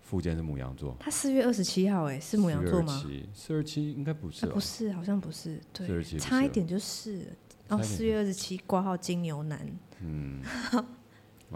[0.00, 0.94] 附件是母羊座。
[1.00, 3.02] 他四月二十七号，哎，是母羊座吗？
[3.32, 5.60] 四二七应该不是，不是，好像不是。
[5.72, 7.26] 对，差一点就是。
[7.68, 9.66] 哦，四月二十七挂号金牛男。
[10.00, 10.40] 嗯。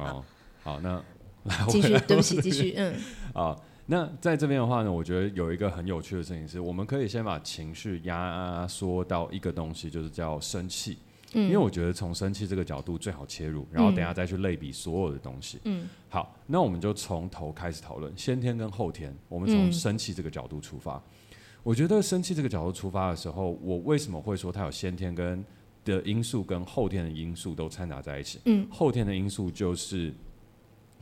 [0.05, 0.25] 好，
[0.63, 1.03] 好，那
[1.69, 2.95] 继续，对不起，继续，嗯。
[3.35, 10.99] 啊，那在这边的话呢，我觉得有一个很有趣的事情是，我们可以先把情绪压缩到一个东西，就是叫生气。
[11.35, 15.61] 嗯，因为我觉得从生气这个角度最好切入，然后等下再去类比所有的东西。
[15.65, 19.15] 嗯，好，那我们就从头开始讨论先天跟后天。
[19.29, 21.03] 我们从生气这个角度出发，
[21.63, 25.45] 我觉得生气这个角度出发的时候，我为什么会说它有先天跟
[25.87, 28.41] 的因素跟后天的因素都掺杂在一起？
[28.45, 30.13] 嗯，后天的因素就是。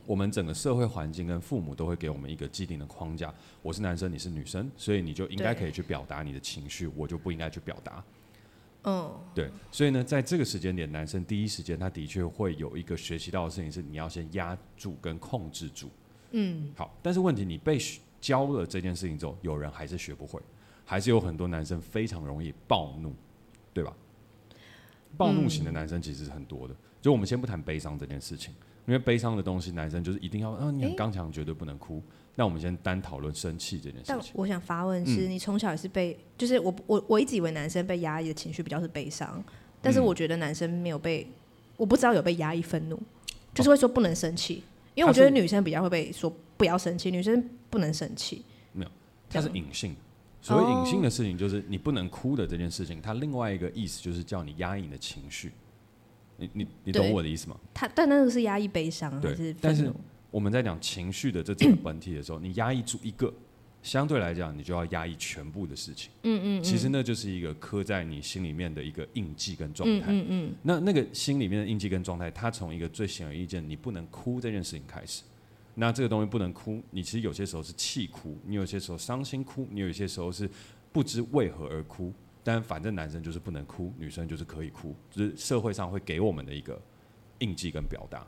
[0.07, 3.33] 我们整个社会环境跟父母都会给我们一个既定的框架。
[3.63, 8.03] 我是男生，你是女生，所以你就应该可以去表达你的情绪，我就不应该去表达。
[8.83, 9.49] 嗯，对。
[9.71, 15.89] 所以呢，在这个时间点，男生第一时间他的确会有一个学习到的事情是，你要先压住跟控制住。
[16.33, 16.95] 嗯，好。
[17.01, 17.79] 但是问题，你被
[18.21, 20.39] 教了这件事情之后，有人还是学不会，
[20.85, 23.11] 还是有很多男生非常容易暴怒，
[23.73, 23.91] 对吧？
[25.17, 26.73] 暴怒型的男生其实是很多的。
[26.73, 28.53] 嗯，就我们先不谈悲伤这件事情。
[28.87, 31.99] 因为悲伤的东西，男生就是一定要，啊，你很刚强，绝对不能哭。
[32.35, 34.15] 那、欸、我们先单讨论生气这件事情。
[34.15, 39.43] 但我想发问是，嗯、你从小也是被，就是我我我一直以为男生被压抑的情绪比较是悲伤，
[39.81, 41.27] 但是我觉得男生没有被，
[41.77, 43.01] 我不知道有被压抑愤怒，
[43.55, 48.45] 就是会说不能生气，哦、因为我觉得女生比较会被说不要生气，女生不能生气。
[48.71, 48.91] 没有，
[49.31, 49.95] 它是隐性。
[50.45, 55.51] 所谓隐性的事情，就是你不能哭的这件事情，它另外一个意思就是叫你压抑你的情绪。
[56.37, 57.57] 你你你懂我的意思吗？
[57.73, 59.55] 他但那个是压抑悲伤还是？
[59.59, 59.91] 但是
[60.29, 63.33] 我们在讲情绪的这整个本体的时候，你压抑住一个，
[63.81, 66.11] 相对来讲，你就要压抑全部的事情。
[66.21, 66.63] 嗯嗯。
[66.63, 70.05] 其实那就是一个刻在你心里面的一个印记跟状态。
[70.09, 70.53] 嗯嗯。
[70.61, 75.23] 那那个心里面的印记跟状态，它从一个最显而易见，你不能哭这件事情开始。
[75.75, 80.49] 那这个东西不能哭，你其实有些时候是气哭，你有些时候伤心哭，你有些时候是
[80.91, 82.13] 不知为何而哭。
[82.43, 86.79] 但反正男生就是不能哭，女生就是可以哭，就是社会上会给我们的一个
[87.39, 88.25] 印记跟表达。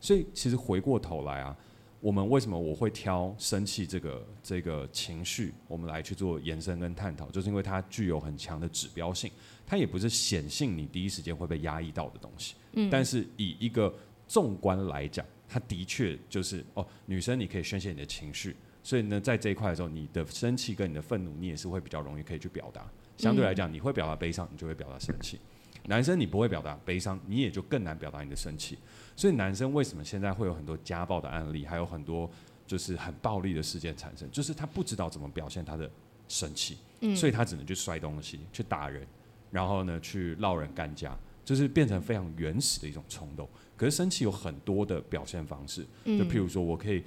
[0.00, 1.56] 所以其实回过头来啊，
[2.00, 9.30] 我们为什么我会挑生气这个这个情绪，我们来去做延伸跟探讨，就是因为它具有很强的指标性，
[9.64, 12.56] 它也不是显性你第一时间会被压抑到的东西。
[12.72, 12.90] 嗯。
[12.90, 13.94] 但是以一个
[14.26, 22.88] 纵观来讲，它的确就是哦，女生你可以宣泄你的情绪，所以呢，在这一块的时候，你的生气跟你的愤怒，你也是会比较容易可以去表达。
[23.18, 25.40] 相对来讲，你会表达悲伤，你就会表达生气。
[25.86, 28.78] 男生你不会表达悲伤，你也就更难表达你的生气。
[29.16, 32.30] 所以男生为什么现在会有很多家暴的案例，还有很多
[32.66, 35.90] 就是很暴力的事件产生，就是他不知道怎么表现他的
[36.28, 36.78] 生气，
[37.16, 39.06] 所以他只能去摔东西、去打人，
[39.50, 43.48] 然后呢去闹人干架，就是变成非常原始的一种冲动。
[43.80, 47.02] 可是生气有很多的表现方式，就譬如说我可以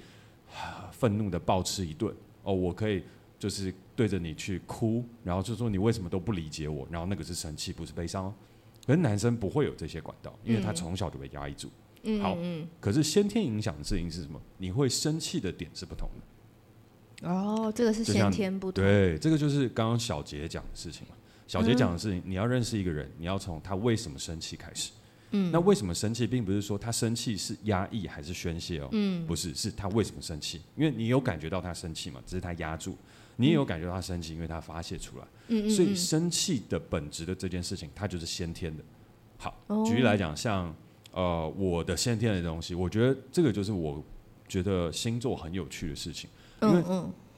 [0.90, 2.12] 愤怒的暴吃一顿，
[2.42, 3.04] 哦，我可以。
[3.36, 8.34] 就是对着你去哭，然后就说你为什么都不理解我，然后那个是生气，不是悲伤哦。
[8.86, 11.68] 可是男生不会有这些管道，因为他从小就被压抑住。
[12.04, 12.38] 嗯、好，
[12.80, 14.40] 可是先天影响的事情是什么？
[14.56, 17.28] 你会生气的点是不同的。
[17.28, 18.82] 哦，这个是先天不同。
[18.82, 21.14] 对，这个就是刚刚小杰讲的事情嘛。
[21.46, 24.90] 小杰讲的事情，你要认识一个人，你要从他为什么生气开始。
[25.36, 28.88] 嗯，那为什么生气，并不是说他生气是压抑还是宣泄哦。
[28.92, 30.62] 嗯，不是，是他为什么生气？
[30.76, 32.96] 因为你有感觉到他生气嘛，只是他压住。
[33.36, 35.24] 你也有感觉到他生气，因为他发泄出来。
[35.48, 38.82] 嗯，所以生气的本质的这件事情，它就是先天的。
[39.36, 40.72] 好，举例来讲，像
[41.10, 44.00] 呃我的先天的东西，我觉得这个就是我
[44.46, 46.30] 觉得星座很有趣的事情。
[46.62, 46.82] 因为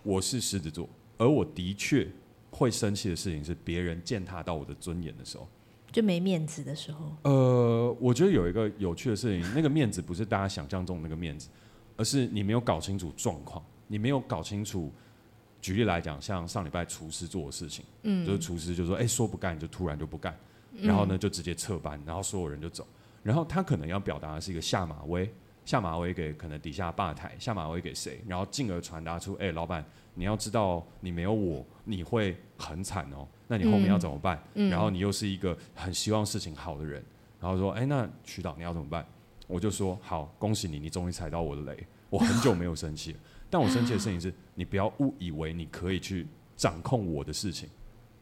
[0.02, 0.86] 我是狮子座，
[1.16, 2.06] 而我的确
[2.50, 5.48] 会生气的事情是别人践踏到我的尊严的时候，
[5.92, 7.16] 就没面子的时候。
[7.22, 11.48] 呃，我觉得有一个有趣的事情，那个面子不是大家想象中的那个面子，
[11.96, 14.92] 而是你没有搞清楚状况，你没有搞清楚。
[15.62, 20.38] 举例来讲，像上礼拜厨师做的事情，嗯，就是厨师就说，哎、欸，说不干就突然就不干，
[20.80, 22.86] 然后呢就直接撤班，然后所有人就走，
[23.24, 25.28] 然后他可能要表达的是一个下马威，
[25.66, 34.40] 下马威给可能底下吧台，下马威给谁，然后进而传达出，哎、欸，老板，你要知道你没有我，你会很惨哦，那你后面要怎么办？
[34.54, 37.04] 嗯、然后你又是一个很希望事情好的人，
[37.40, 39.04] 然后说，哎、欸，那徐导你要怎么办？
[39.48, 43.18] 我就说，好，恭喜你，你终于踩到我的雷，我很久没有生气了。
[43.50, 47.68] 但我生气的事情是，你不要误以为你可以去掌控我的事情，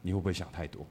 [0.01, 0.87] 你会不会想太多？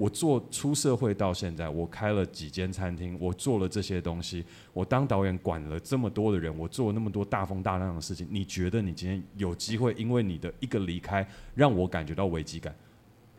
[0.00, 4.42] 我做出社会到现在，我开了几间餐厅，我做了这些东西，
[4.72, 12.74] 我当导演管了这么多的人，我做了那么多大风大浪的事情，你觉得你今天有机会因为你的一个离开，让我感觉到危机感？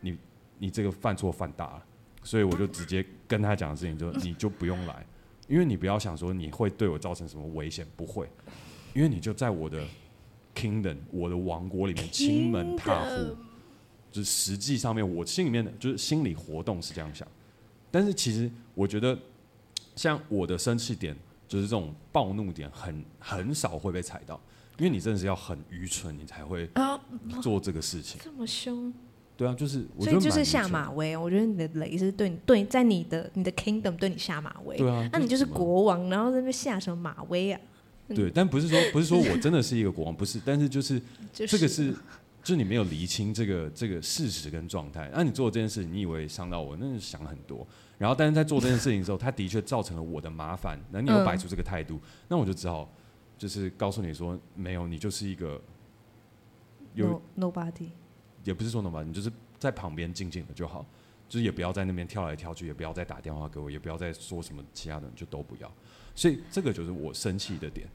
[0.01, 0.15] 你
[0.59, 1.83] 你这个犯错犯大了，
[2.21, 5.03] 所以我就直接跟他讲的事情就你就不用来，
[5.47, 8.29] 因为你不要想说你会对我造成什么危险，不会，
[8.93, 9.83] 因为你就在我的。
[10.53, 13.37] Kingdom，我的王国里面亲门踏户
[14.11, 17.27] 就是实际上面我心里面的就是心理活动是这样想，
[17.89, 19.17] 但是其实我觉得
[19.95, 21.15] 像我的生气点
[21.47, 24.39] 就是这种暴怒点很很少会被踩到，
[24.77, 26.69] 因为你真的是要很愚蠢，你才会
[27.41, 28.19] 做这个事情。
[28.23, 28.93] 这么凶？
[29.37, 31.17] 对啊，就是我觉得，所以就是下马威。
[31.17, 34.77] 我觉得你的雷是对你对在你的你的 kingdom 对你下马威。
[34.77, 37.59] 对啊，那你就是国王，然后在那边下什么马威啊？
[38.13, 41.01] 对，但不是说不是说我真的是一个国王，不是，但是就是
[41.33, 41.93] 这个是，
[42.41, 45.09] 就是你没有厘清这个这个事实跟状态。
[45.13, 47.65] 那你做这件事情，你以为伤到我，那是想很多。
[47.97, 50.79] 然后，但是在做这件事情的时候，他的确造成了我的麻烦。
[50.89, 52.91] 那你又摆出这个态度，那我就只好
[53.37, 55.61] 就是告诉你说，没有，你就是一个
[56.95, 57.89] 有 nobody，
[58.43, 60.83] 也不是说 nobody，你就是在旁边静静的就好，
[61.29, 65.71] 就是也不要在那边跳来跳去，也不要再打电话给我，也不要再说什么其他的，就都不要。
[66.15, 67.87] 所以这个就是我生气的点。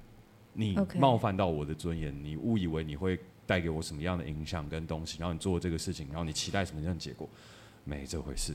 [0.59, 7.29] 你冒犯到我的尊严，你误以为你会带给我什么样的影响跟东西，然后你做这个事情，然后你期待什么样的结果，
[7.85, 8.53] 没这回事。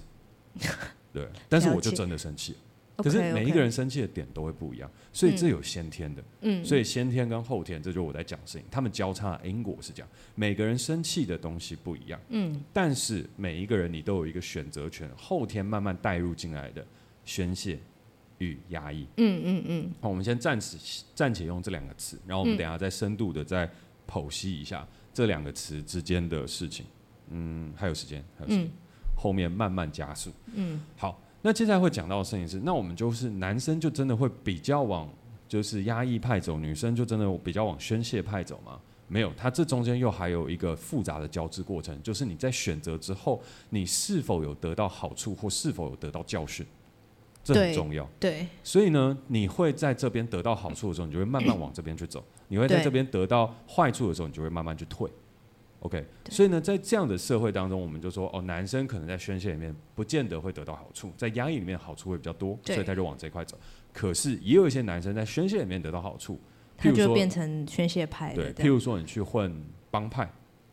[1.14, 2.56] 对，但是我就真的生气。
[2.98, 6.24] 可是每一个人生气的点都会不一样，所以这有先天的。
[6.42, 10.10] 嗯，所以先天跟后天，这就是我在讲事情，他们交叉的因果是这样。
[10.36, 12.20] 每个人生气的东西不一样。
[12.30, 16.86] 嗯，但是每一个人你都有一个选择权，后天慢慢带入进来的
[17.26, 17.80] 宣泄。
[18.38, 20.76] 与压抑，嗯嗯嗯，好，我们先暂时
[21.14, 23.70] 暂且用这两个词，然后我们等下再深度的再
[24.12, 26.86] 剖析一下这两个词之间的事情。
[27.30, 28.70] 嗯，还有时间，还有时间，
[29.16, 30.32] 后面慢慢加速。
[30.54, 35.10] 嗯，好，那接下来会讲到的事情是，那我们就是男生就真的会比较往
[35.48, 38.80] 就是压抑派走，女生就真的比较往宣泄派走吗？
[39.08, 46.66] 没有，它这中间又还有一个复杂的交织过程，就是你在选择之后，你是否有得到好处，或是否有得到教训。
[47.44, 52.22] 这很重要，对，对，所以呢，你会在这边得到好处的时候，你就会慢慢往这边去走；
[52.52, 55.10] 你会在这边得到坏处的时候，你就会慢慢去退。
[55.80, 63.58] OK，所以呢，在这样的社会当中，我们就说，哦，男生可能在宣泄里面不见得会得到好处，在压抑里面好处会比较多，所以他就往这块走。
[63.94, 66.38] 可是也有一些男生在宣泄里面得到好处，
[66.78, 68.36] 譬如说，他就变成宣泄派。
[68.36, 70.30] 对，譬如说你去混帮派，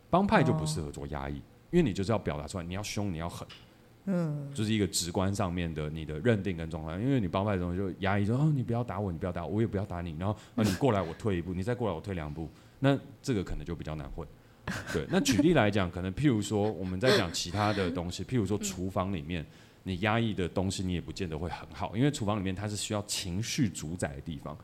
[0.09, 1.35] 帮派就不适合做压抑，
[1.71, 3.47] 因为你就是要表达出来，你要凶，你要狠。
[4.11, 12.49] 嗯，就是一个直观上面的你的认定跟状况，因为你帮派的东西就压抑说，哦，你不要打我，你不要打我，我也不要打你，然后啊，你过来我退一步，你再过来我退两步，
[12.79, 14.27] 那这个可能就比较难混。
[14.91, 19.45] 对，那举例来讲，可能譬如说我们在讲其他的东西，譬如说厨房里面
[19.83, 24.57] 你压抑的东西，你也不见得会很好，因为厨房里面它是需要情绪主宰的地方。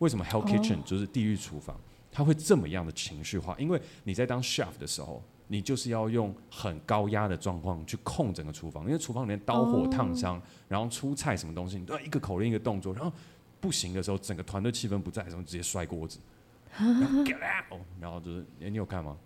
[0.00, 1.80] 为什么 Hell Kitchen 就是地狱厨房，
[2.10, 3.54] 它会这么样的情绪化？
[3.60, 5.22] 因为你在当 chef 的时候。
[5.50, 10.42] 你就是要用很高压的状况去控整个厨房，因为厨房里面刀火烫伤，oh.
[10.68, 13.10] 然后出菜什么东西，你都要一个口令一个动作，然后
[13.58, 16.18] 不行的时候，整个团队气氛不在的时候，直接摔锅子，
[16.78, 19.16] 然后 get out，然后就是，哎，你有看吗？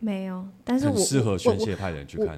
[0.00, 2.36] 没有，但是我适合宣泄派的人去看。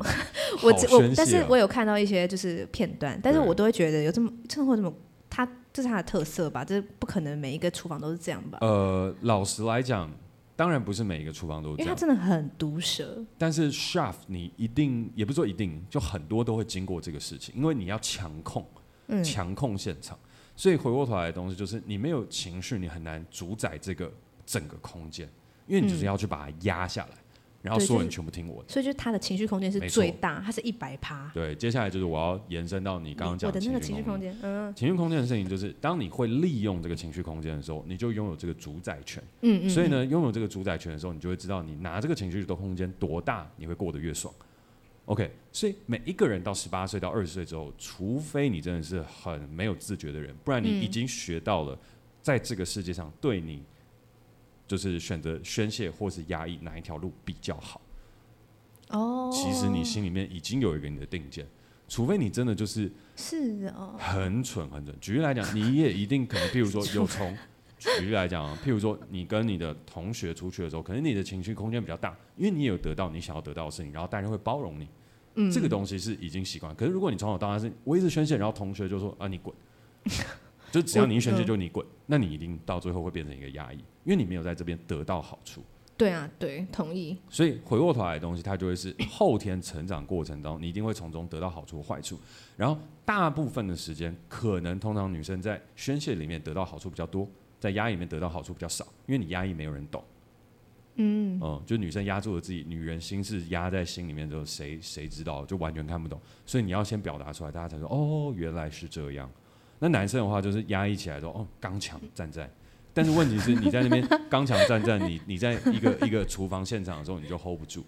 [0.62, 4.92] 我我，我，但是我有看到一些就是片段，但是我都会觉得有这么，真的会这么，
[5.28, 6.62] 他这是他的特色吧？
[6.62, 8.58] 这不可能每一个厨房都是这样吧？
[8.60, 10.10] 呃，老实来讲。
[10.60, 13.24] 当然不是每一个厨房都这样，因为它真的很毒舌。
[13.38, 18.68] 但是 chef 你一定也不是说一定，就很多都会经过这个事情，因为你要强控，
[19.24, 20.18] 强控现场。
[20.22, 24.12] 嗯、所以回过头来的东西就是，你没有情绪，你很难主宰这个
[24.44, 25.26] 整个空间，
[25.66, 27.16] 因为你就是要去把它压下来。
[27.62, 31.30] 然后所有人全部听我的，所以就是他的情绪空间是最大，他是一百趴。
[31.34, 33.92] 对，接下来就是我要延伸到你刚刚讲的情绪空间。
[33.92, 39.22] 我的那个情绪空间，嗯，情绪空间的事情就是，当你会利用这个情绪空间的时候，你就拥有这个主宰权。
[39.42, 39.68] 嗯嗯。
[39.68, 44.32] 所以呢，拥有这个主宰权的时候，你就会知道你拿这个情绪的空间多大，你会过得越爽。
[45.04, 51.78] OK，所以每一个人到十八岁到二十岁之后，除非你真的是很没有自觉的人，不然你已经学到了，
[52.22, 53.62] 在这个世界上对你。
[54.70, 57.80] 就是选择宣泄或是压抑哪一条路比较好？
[58.90, 61.44] 哦，其实你心里面已经有一个你的定见，
[61.88, 64.96] 除非你真的就是是哦，很蠢很蠢。
[65.00, 67.36] 举例来讲，你也一定可能，譬如说有从
[67.98, 74.88] 举例来讲，譬如说你跟你的同学出去的时候，可能你的情绪空间比较大，因为你也有得到你想要得到的事情，然后大家会包容你。
[75.34, 76.72] 嗯，这个东西是已经习惯。
[76.76, 79.52] 可是如果你从小到大是我一直宣泄，然后同学就说啊你滚。
[80.70, 85.62] 就只要你一宣泄，就你滚，那你一定到最后会变成一个压抑，因为你没有在这边得到好处。
[85.96, 87.14] 对啊，对，同意。
[87.28, 92.18] 所以回过头来的东西，它就会是后天成长过程当中，你一定会从中得到好处或坏处。
[92.56, 100.02] 然后大部分的时间，可能通常女生在宣泄里面得到好处比较多，在压抑里面得到好处比较少，因为你压抑没有人懂。
[100.94, 106.18] 嗯嗯，就女生压住了自己，女人心事压在心里面之后，谁谁知道，就完全看不懂。
[106.46, 109.30] 所以你要先表达出来，大家才说哦，原来是这样。
[109.80, 112.48] 那男生的话就是压抑起来说哦，刚强战战，
[112.94, 117.84] 但是问题是你在那边 刚强战战，你你在一个一个厨房现场的时候你就 hold 不住。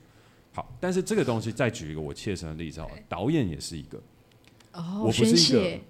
[0.54, 4.02] 好，但是这个东西再举一个我切身的例子好了，导演也是一个，
[5.00, 5.80] 我不是一个，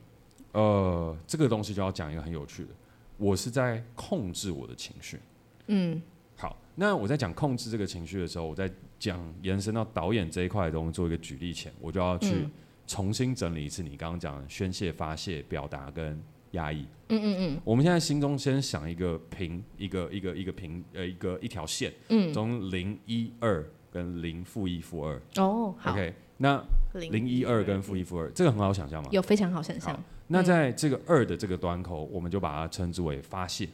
[0.53, 2.71] 呃，这个东西就要讲一个很有趣的，
[3.17, 5.19] 我是在控制我的情绪。
[5.67, 6.01] 嗯，
[6.37, 12.47] 好，那我在讲控制这个情绪的时候，我在讲延伸到导演这一块的东西做一个举例前，我就要去
[12.87, 16.21] 重新整理一次你刚刚讲的宣泄、发泄、表达跟
[16.51, 16.87] 压抑。
[17.09, 17.61] 嗯嗯嗯。
[17.65, 21.93] 我们现在心中先想一个平，一个一个一个平，呃，一个一条线。
[22.09, 22.33] 嗯。
[22.33, 25.21] 从零一二跟零负一负二。
[25.37, 25.93] 哦，好。
[25.93, 26.63] OK，那
[26.95, 29.09] 零一二跟负一负二，这个很好想象吗？
[29.13, 29.99] 有非常好想象。
[30.27, 33.69] 那在这个二的这个端口，我们就把它称之为发泄。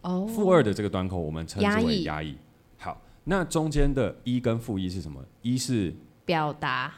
[0.00, 0.26] 哦。
[0.26, 2.36] 负二的这个端口，我们称之为压抑。
[2.78, 5.24] 好，那中间的一跟负一是什么？
[5.42, 5.94] 一是
[6.24, 6.92] 表达。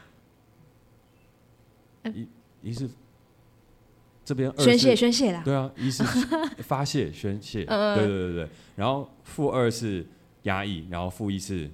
[2.13, 2.27] 一
[2.61, 2.89] 一是
[4.25, 5.41] 这边二宣泄宣泄啦。
[5.45, 6.03] 对啊，一是
[6.59, 7.65] 发泄宣泄。
[7.65, 8.49] 对对对对。
[8.75, 10.05] 然后负二是
[10.43, 11.69] 压抑，然后负一是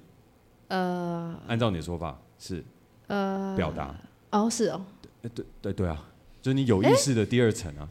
[0.68, 2.64] 呃，按照你的说法是
[3.08, 3.94] 呃表达。
[4.30, 4.84] 哦，是哦。
[5.22, 6.08] 对对对对啊。
[6.42, 7.88] 就是你有意识的第二层啊，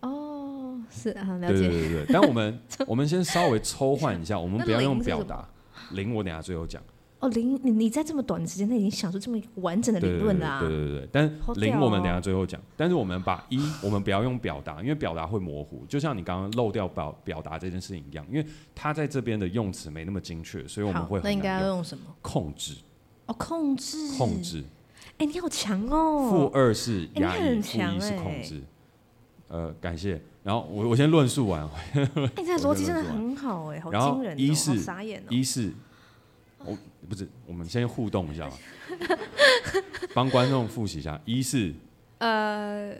[0.00, 1.60] 哦，是啊，了解。
[1.60, 2.58] 对对对对，但我们
[2.88, 5.48] 我们先稍微 抽换一下，我们不要用表达。
[5.92, 6.82] 零，我等下最后讲。
[7.20, 10.60] 哦，零，你你在这么短的时间内已经想出这么完整的理论了啊？
[10.60, 12.60] 对对对对，但零我们等下最后讲。
[12.76, 15.84] 但是我们把一，我们不要用表达，因为表达会模糊。
[15.86, 21.24] 就像你刚刚漏掉表表达这件事情一样，因为他在这边的用词没那么精确，所以我们会很。
[21.24, 22.04] 那应该要用什么？
[22.22, 22.74] 控制。
[23.26, 24.16] 哦，控制。
[24.16, 24.62] 控制。
[25.18, 26.30] 哎，你好强哦！
[26.30, 28.62] 负二是压抑，负一是控制。
[29.48, 30.22] 呃，感谢。
[30.44, 31.68] 然后我我先论述完。
[31.94, 35.26] 哎，这个逻辑真的很好哎，好惊人哦，好傻眼哦。
[35.28, 35.72] 一是，
[36.64, 36.78] 我
[37.08, 38.58] 不是，我们先互动一下吧，
[40.14, 41.20] 帮观众复习一下。
[41.24, 41.72] 一是，
[42.18, 42.94] 呃，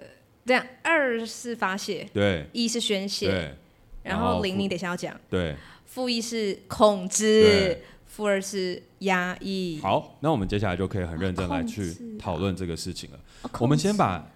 [0.47, 3.55] 这样，二是发泄，对，一是宣泄，对，
[4.03, 5.55] 然后零你等下要讲，对，
[5.85, 7.79] 负一是控制。
[8.09, 9.79] 负二是压抑。
[9.81, 13.21] 好，那我们接下来就可以很认真来去讨论这个事情了。
[13.61, 14.27] 我们先把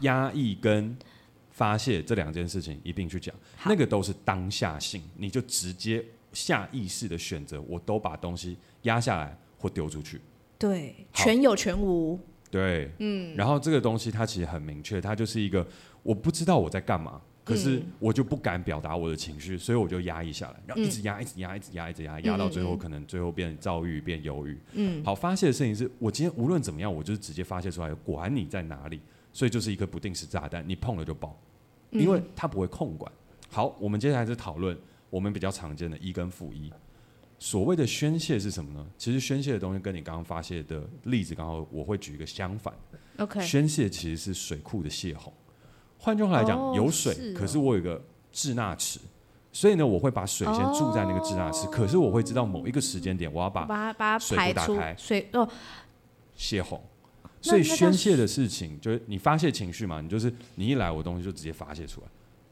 [0.00, 0.94] 压抑跟
[1.50, 6.04] 发泄这两件事情一并去讲，那个都是当下性，你就直接
[6.34, 10.20] 下意识的选择，我都把东西压下来或丢出去。
[10.58, 12.18] 对，全有全无。
[12.50, 13.34] 对，嗯。
[13.36, 15.66] 然后这个东西它其实很明确，它就是一个
[16.02, 17.20] 我不知道我在干嘛。
[17.44, 24.56] 可是我就不敢表达我的情绪，所以我就压抑下来，然后一直压，一直压，一直压，一直压，压到最后可能最后变躁郁，变忧郁。
[24.74, 29.00] 嗯，好，发泄的事情是我今天无论怎么样，我就是直接发泄出来，管你在哪里，
[29.32, 31.36] 所以就是一个不定时炸弹，你碰了就爆，
[31.90, 33.10] 因为它不会控管。
[33.50, 34.78] 好，我们接下来是讨论
[35.10, 36.72] 我们比较常见的一跟负一。
[37.42, 38.86] 所谓的宣泄是什么呢？
[38.96, 42.72] 其实宣泄的东西跟你刚刚发泄的例子刚好，我会举一个相反。
[43.16, 45.32] OK，宣泄其实是水库的泄洪。
[45.98, 49.00] 换句话来讲，oh, 有水，哦、可是我有一个滞纳池，
[49.50, 51.66] 所以呢，我会把水先注在那个滞纳池。
[51.66, 55.48] Oh, 可是我会知道某一个时间点，我要把把水库打开，水哦，
[56.36, 56.80] 泄洪。
[57.40, 62.06] 所以宣泄的事情就是你发泄情绪嘛，你就是你一来，我东西就直接发泄出来。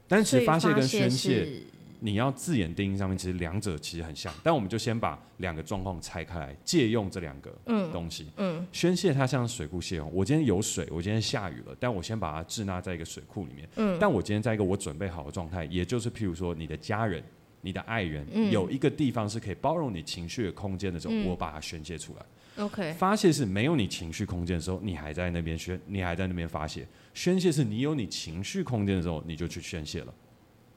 [0.09, 1.63] 但是发泄跟宣泄。
[2.01, 7.55] 你要字眼定义上面，其实两者其实很像，但我们就先把两个状况拆开来，借用这两个
[7.93, 8.27] 东西。
[8.37, 13.69] 嗯，嗯，宣泄它像水库泄洪，我今天有水，我今天下雨了，但我先把它滞纳在一个水库里面。
[13.77, 17.23] 嗯，但我今天在一个我准备好的状态，也就是譬如说你的家人、
[17.61, 22.25] 你的爱人，嗯、有一个地方是可以包容你情绪的空间的时候，嗯、我把它宣泄出来。
[22.65, 26.87] OK，发泄是没有你情绪空间的时候，你还在那边宣，你还在那边发泄。
[27.15, 30.15] 宣泄是你有你情绪空间的时候，你就去宣泄了，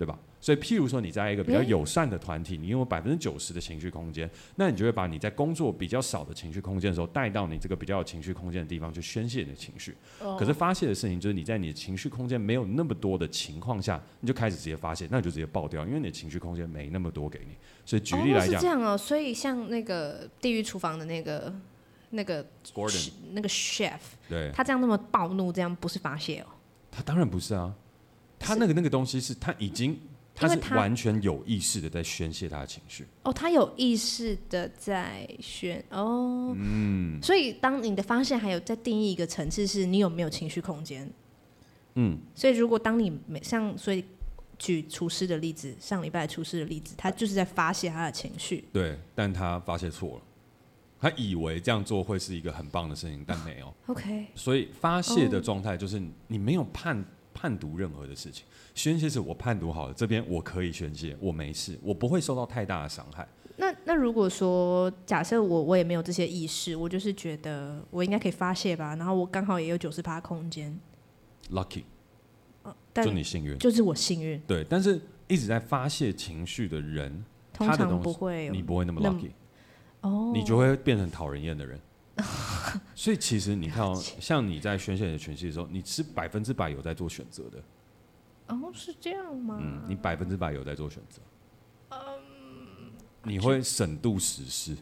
[0.03, 0.19] 对吧？
[0.41, 9.95] 所以，譬如说，你在一个比较友善的团体，你拥有百分之九十的情绪空间，那你就会把你在工作比较少的情绪空间的时候，带到你这个比较有情绪空间的地方去宣泄你的情绪。
[10.37, 17.55] 可是发泄的事情就是你在你的情绪空间没有那么多的情况下，你就开始直接发泄，那你就直接爆掉，因为你的情绪空间没那么多给你。
[17.85, 18.97] 所以举例来讲，是这样哦。
[18.97, 21.55] 所以像那个地狱厨房的那个
[22.09, 22.43] 那个
[22.73, 26.47] Gordon 那个 chef，对，他这样那么暴怒，这样不是发泄哦？
[26.91, 27.73] 他当然不是啊，
[28.43, 29.99] 他那个那个东西是他已经。
[30.35, 33.05] 他是完全有意识的在宣泄他的情绪。
[33.21, 41.07] 哦，他有意识的在宣哦，嗯，所以当你的发现还有在定义一个层次，是你有没有情绪空间？
[41.93, 44.03] 嗯，所以如果当你没像，所以
[44.57, 48.67] 举厨师的例子，上礼拜厨师的例子，他就是在发泄他的情绪。
[48.73, 50.21] 对，但他发泄错了，
[50.99, 53.71] 他以为这样做会是一个很棒的事情，但没有。
[53.85, 58.45] OK，所以发泄的状态就是你没有判判读任何的事情。
[58.75, 63.27] 宣泄是我判读好了，这边我可以宣泄，我没事，我不会受到太大的伤害。
[63.55, 70.75] 那那如果说假设我我也没有这些意识，我就是觉得我应该可以发泄吧，然后我刚好也有九十八空间
[71.51, 71.83] ，lucky，
[72.63, 74.41] 哦，就你幸运，就是我幸运。
[74.47, 77.23] 对，但是一直在发泄情绪的人，
[77.53, 79.29] 通常不会，你不会那么 lucky，
[80.01, 81.79] 哦，你就会变成讨人厌的人。
[82.95, 87.63] 所以其实你看哦，像你在宣泄你的情绪的时候，你是百分之百有在做选择的。
[88.47, 89.57] 哦，是这样吗？
[89.59, 91.21] 嗯，你百分之百有在做选择。
[91.89, 91.97] 嗯，
[93.23, 94.75] 你会审度实事。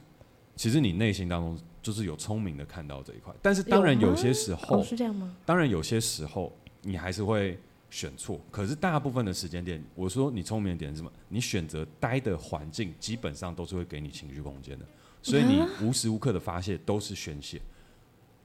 [0.55, 5.35] 其实你内心当中就是有聪明的看到这一块，但是当然有些时候、哦、是这样吗？
[5.45, 6.51] 当然有些时候
[6.81, 7.57] 你还是会
[7.89, 8.39] 选错。
[8.51, 11.11] 可是大部分的时间点，我说你聪明的点是什么？
[11.29, 14.85] 你选择待的环境基本上都是会给你情绪空间的，
[15.21, 17.61] 所以你无时无刻的发泄都是宣泄。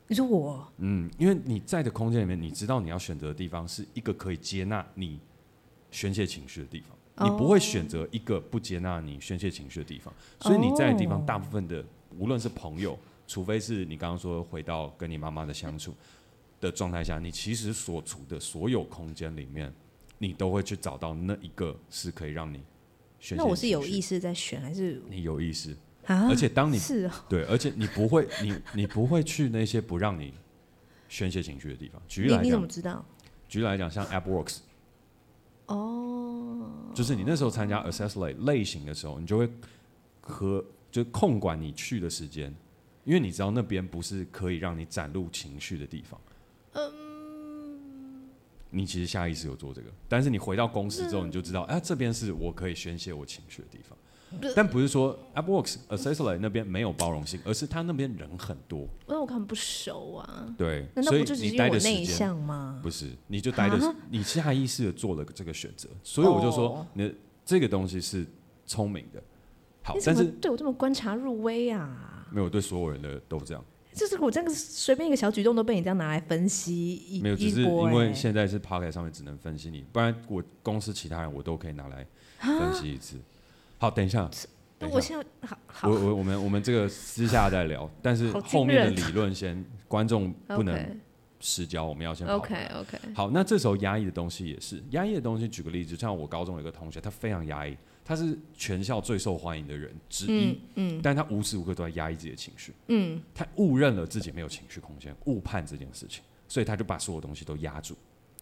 [0.09, 0.73] 你说我？
[0.79, 5.19] 嗯，因为你在的空间里面，你知道你要选择的地方是一个可以接纳你
[5.91, 10.15] 宣泄情绪的地方，你不会选择一个不接纳你宣泄情绪的地方。
[10.41, 11.85] 所以你在的地方，大部分的
[12.19, 12.97] 无论是朋友，
[13.27, 15.93] 除非是你刚刚说回到跟你妈妈的相处
[16.61, 19.73] 的状态下，你其实所处的所有空间里面，
[20.19, 22.59] 你都会去找到那一个是可以让你
[23.19, 23.43] 宣泄。
[23.43, 25.77] 那我是有意识在选，还是你有意识？
[26.07, 30.33] 啊、而且当你是、哦、对，而且你不会，你你不会去那些不让你
[31.09, 32.01] 宣泄情绪的地方。
[32.07, 33.05] 举例来讲，你怎么知道？
[33.49, 34.59] 举例来讲，像 AppWorks，
[35.67, 39.51] 哦，就是你那时候参加 Access 类类型的时候，你就会
[40.21, 42.55] 和就控管你去的时间，
[43.05, 46.21] 因为你知道那边不是可以让你展露情绪的地方。
[46.75, 48.31] 嗯，
[48.71, 53.99] 你其实下意识有做这个，但是你回到公司之后，你就知道，哎、啊，这边是我可以宣泄我情绪的地方。
[54.55, 58.81] 但不是说 AppWorks、Accessory 那边没有包容性，而是他那边人很多。
[59.09, 60.55] 因为我看不熟啊。
[60.59, 62.81] 对，那不就只是因为我内向吗？
[62.83, 67.15] 不是，你就待的，你下意识的做了这个选择，所以我就说，你
[67.45, 68.27] 这个东西是
[68.67, 69.23] 聪明的。
[69.83, 72.27] 好，但是对我这么观察入微啊？
[72.31, 73.65] 没有，对所有人的都这样。
[73.95, 82.05] 就是我这个随便一个小举动都被你这样拿来分析，没有，只是因为现在是 Podcast 上面只能分析你，不然我公司其他人我都可以拿来
[82.41, 83.17] 分析一次。
[83.79, 84.29] 好，等一下。
[84.79, 91.01] 那，我现在好，好，我我我们我们这个私下再聊，但是后面的理论先观众不能
[91.41, 92.99] 失焦，我们要先 OK OK。
[93.15, 95.49] 好，那这时候压抑的东西也是压抑的东西。
[95.49, 97.75] 举个例子，像我高中有一个同学，他非常压抑，
[98.05, 107.95] 他是全校最受欢迎的人之一，嗯，嗯，但他无时无刻都在压抑自己的情绪，嗯，他误认了自己没有情绪空间，误判这件事情，所以他就把所有东西都压住。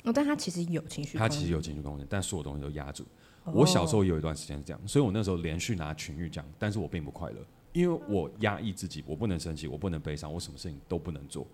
[0.02, 3.06] 哦，但他其实有情绪，他其实有情绪空间，但所有东西都压住。
[3.52, 7.36] 我小时候也有一段时间是这样，所以我那时候连续拿群玉奖，但是我并不快乐，
[7.72, 11.46] 因为我压抑自己，我不能生气，我不能悲伤，我什么事情都不能做。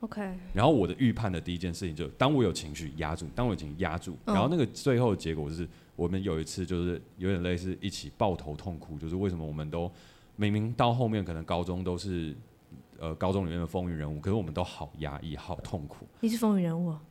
[0.00, 0.36] OK。
[0.52, 9.90] 然后我的预判的第一件事情就是，当我有情绪压住，当我有情绪压住，然后那个最后的结果是我们有一次就是有点类似一起抱头痛哭，就是为什么我们都
[10.36, 12.34] 明明到后面可能高中都是
[12.98, 16.06] 呃高中里面的风云人物，可是我们都好压抑，好痛苦。
[16.20, 17.02] 你是风云人物啊？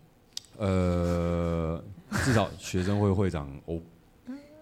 [0.57, 1.83] 呃，
[2.23, 3.81] 至少学生会会长我。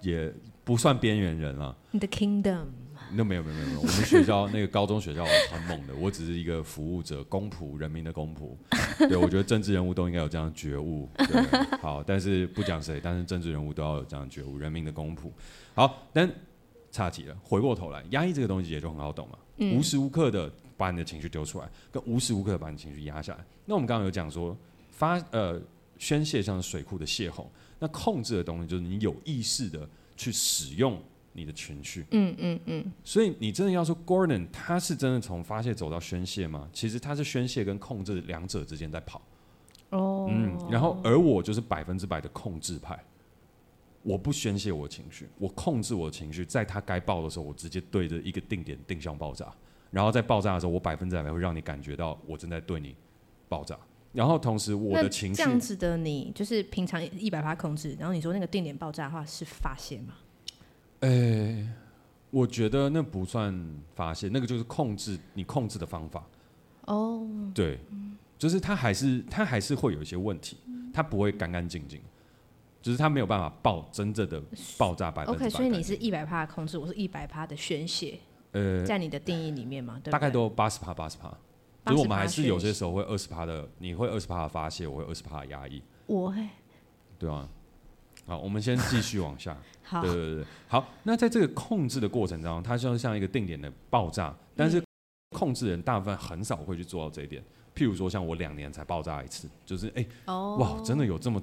[0.02, 0.34] 也
[0.64, 1.76] 不算边缘人了。
[1.92, 2.66] 你的 kingdom？
[3.12, 8.56] 那没有没有没有没有，我们学校那个高中学校很猛的，我只是一个服务者，公仆，人民的公仆。
[9.08, 11.08] 对，我觉得政治人物都应该有这样的觉悟。
[11.18, 11.42] 对，
[11.78, 15.30] 好，但是不讲谁，但是政治人物都要有这样的觉悟，人民的公仆。
[15.76, 16.28] 好，但
[16.92, 23.46] 岔题了，回过头来，压抑这个东西也就很好懂嘛，嗯、无时无刻的把你的情绪丢出来，跟无时无刻的把你情绪压下来。
[23.66, 24.58] 那我们刚刚有讲说
[24.90, 25.62] 发呃
[26.00, 27.48] 宣泄像水库的泄洪。
[27.86, 31.00] 那控制的东西就是你有意识的去使用
[31.34, 32.92] 你的情绪，嗯嗯嗯。
[33.04, 36.68] 所以你真的要说 Gordon 他是真的从发泄走到宣泄吗？
[36.74, 39.22] 其实他是宣泄跟控制两者之间在跑。
[39.92, 40.28] 哦。
[40.32, 42.98] 嗯，然后而我就是百分之百的控制派，
[44.02, 49.54] 我不宣泄我的情绪，我控制我的情绪，在他该爆的时候，我直接对着一个定点定向爆炸，
[49.92, 52.96] 然后在爆炸的时候，我百分之百会让你感觉到我正在对你
[53.48, 53.78] 爆炸。
[54.16, 57.96] 然后同时，我的情绪这样子的你，就是平常一百趴控制。
[58.00, 60.14] 然后你说那个定点爆炸的话是发泄吗？
[61.02, 61.68] 诶，
[62.32, 63.54] 我觉得那不算
[63.94, 66.26] 发泄，那个就是控制你控制的方法。
[66.86, 67.78] 哦，对，
[68.38, 70.58] 就是他还是他还是会有一些问题，
[70.94, 72.00] 他不会干干净净，
[72.82, 74.42] 就是他没有办法爆真正的
[74.78, 75.46] 爆炸百分之百。
[75.46, 78.18] OK，所以你是一百趴的控制，我是一百趴的宣泄。
[78.54, 81.38] 呃，在你的定义里面嘛，对，大概都八十趴，八十趴。
[81.86, 85.82] 所以我们还是有些时候会二十趴的，你会二十趴的发泄，我会二十趴的压抑。
[86.08, 86.48] 我会。
[87.20, 87.48] 对啊。
[88.26, 89.56] 好，我们先继续往下。
[89.84, 90.02] 好。
[90.02, 90.46] 对对对。
[90.68, 94.84] 好，那在这个控制的过程当中，它就像一个定点的爆炸，但是
[95.36, 97.44] 控制人大部分很少会去做到这一点。
[97.76, 100.60] 譬如说，像我两年才爆炸一次，就是哎，欸 oh.
[100.60, 101.42] 哇，真的有这么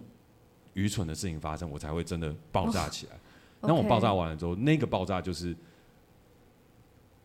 [0.75, 3.13] 愚蠢的事情发生，我才会真的爆炸起来。
[3.61, 3.79] 那、oh.
[3.79, 5.57] 我爆炸完了之后，那个爆炸就是。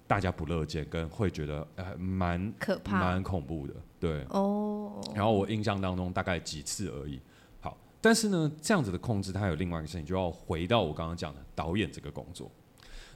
[0.08, 4.24] 大家不乐见，跟会觉得呃蛮可怕、蛮恐怖的，对。
[4.30, 5.02] 哦。
[5.14, 7.20] 然后我印象当中大概几次而已。
[7.60, 12.50] 好，但是呢，这样子的控制它有另外一个事情，就要回到我刚刚讲的导演这个工作。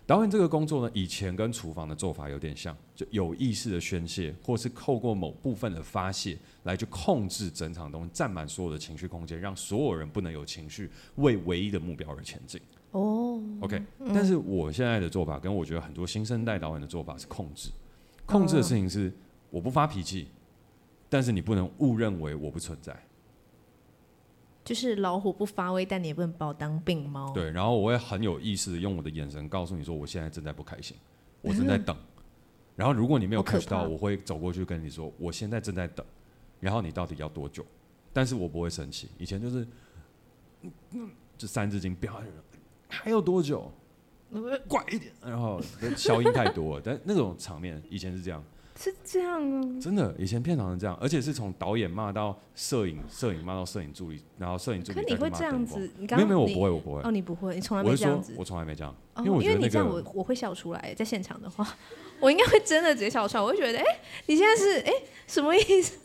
[0.05, 12.59] 导演这个工作呢，以前跟厨房的做法有点像，就有意识的宣泄，或是透过某部分的发泄来去控制整场东西，占满所有的情绪空间，让所有人不能有情绪，为唯一的目标而前进。
[12.91, 17.69] 哦，OK，嗯，但是我现在的做法跟我觉得很多新生代导演的做法是控制，
[18.25, 19.11] 控制的事情是
[19.49, 20.27] 我不发脾气，
[21.09, 22.95] 但是你不能误认为我不存在。
[24.63, 27.33] 就是老虎不发威，但你也不能把我当病猫。
[27.33, 30.95] 对，然后我会很有意识的用我的眼神告诉你说，我现在正在不开心，
[31.41, 31.95] 我正在等。
[31.95, 32.23] 嗯、
[32.75, 36.05] 然后如果你没有 catch 到，我会走过去跟你说，我现在正在等。
[36.59, 37.65] 然后你到底要多久？
[38.13, 39.09] 但是我不会生气。
[39.17, 39.67] 以前就是，
[40.91, 42.21] 嗯，这三字经标，
[42.91, 43.71] 还有多久？
[44.67, 45.11] 乖一点。
[45.25, 45.59] 然后
[45.97, 48.43] 消音太多了， 但那种场面以前是这样。
[48.73, 54.99] 是这样啊，真的，以前片场是这样，而且是从导演骂到摄影，摄影骂到摄影助理，然后摄影助理。
[54.99, 55.91] 可你会这样子？
[55.97, 57.01] 你刚刚没有没有，我不会，我不会。
[57.03, 58.33] 哦，你不会，你从来没这样子。
[58.37, 61.67] 我从来没这样，因为我觉得、那个哦、因为你这样我，我我会笑出来，在现场的话，
[62.21, 63.43] 我应该会真的直接笑出来。
[63.43, 65.99] 我会觉得，哎、欸，你现在是哎、欸、什么意思？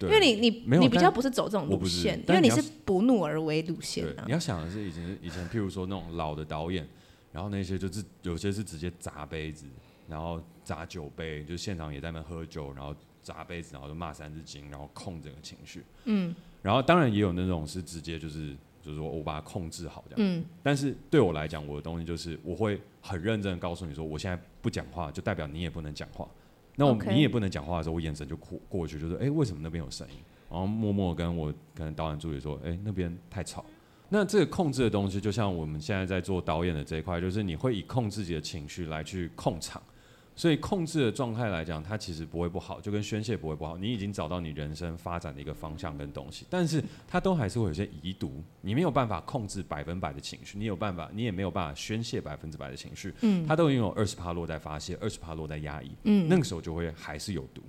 [0.00, 4.24] 因为你你你比较不是走这种路线，因为你是不怒而为路线、啊。
[4.26, 6.86] 你要想的是以前以前，譬如说那种老的导演，
[7.32, 9.66] 然后那些就是有些是直接砸杯子。
[10.08, 12.94] 然后砸酒杯，就现场也在那喝酒，然后
[13.24, 15.82] 砸杯子，然后就骂三字经，然后控整个情绪。
[16.04, 16.32] 嗯。
[16.62, 20.32] 然后当然也有那种是直接就是就是说我把它控制好这样。
[20.32, 20.44] 嗯。
[20.62, 26.28] 但是对我来讲，我的东西就是我会很认真的告诉你说，我现在不讲话，就代表你也不能讲话。
[26.76, 30.16] 那我你也不能讲话的时候，我眼神就过过去，就是哎，为什么那边有声音？
[30.48, 33.64] 然后默默跟我可能导演助理说，哎，那边太吵。
[34.08, 39.82] 那这个控制的东西，就像我们现在在做导演的这一块，就是你会以控制自己的情绪来去控场。
[40.36, 43.78] 所以控制的状态来讲，它其实不会不好，就跟宣泄不会不好。
[43.78, 48.44] 你已经找到你人生发展的一个方向跟东西，但是它都还是会有些遗毒。
[48.60, 53.14] 你没有办法控制百分百的情绪，你有办法，你也没有办法宣泄百分之百的情绪。
[53.22, 55.90] 嗯，它都已经有二十趴落在发泄，二十趴落在压抑。
[56.04, 57.62] 嗯，那个时候就会还是有毒。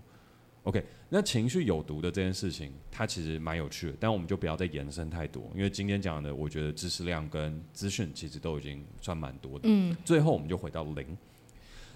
[0.64, 9.62] OK，那情绪有毒的这件事情，它其实蛮有趣的，但我们就不要再延伸太多，因为今天讲的，我觉得知识量跟资讯其实都已经算蛮多的。
[9.64, 11.18] 嗯，最后我们就回到零。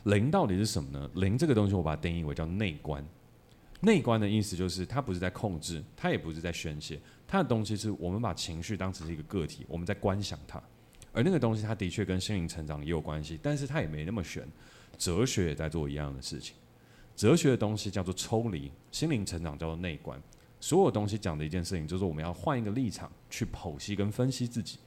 [0.03, 1.09] 零到底是什么呢？
[1.15, 3.05] 零这个东西，我把它定义为叫内观。
[3.81, 10.61] 内观的意思就是，它不是在控制，它也不是在宣泄，它的东西是我们把情绪当成是一个个体，我们在观想它。
[11.11, 14.47] 而那个东西，它的确跟心灵成长也有关系，但是它也没那么玄。
[14.97, 16.55] 哲学也在做一样的事情。
[17.15, 20.21] 哲学的东西叫做抽离，心灵成长叫做内观。
[20.59, 24.77] 所有东西讲的一件事情，就是我们要换一个立场去剖析跟分析自己。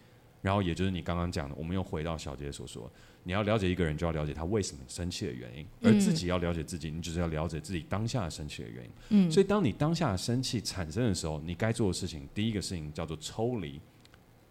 [0.41, 2.89] 然后，也就是你刚刚讲的，我们又回到小杰所说。
[3.27, 8.91] 你要了解一个人，就要了解他为什么生气的原因；而自己要了解自己，你就是要了解自己当下生气的原因。
[9.09, 13.81] 嗯，所以当你当下生气产生的时候，你该做的事情，第一个事情叫做抽离，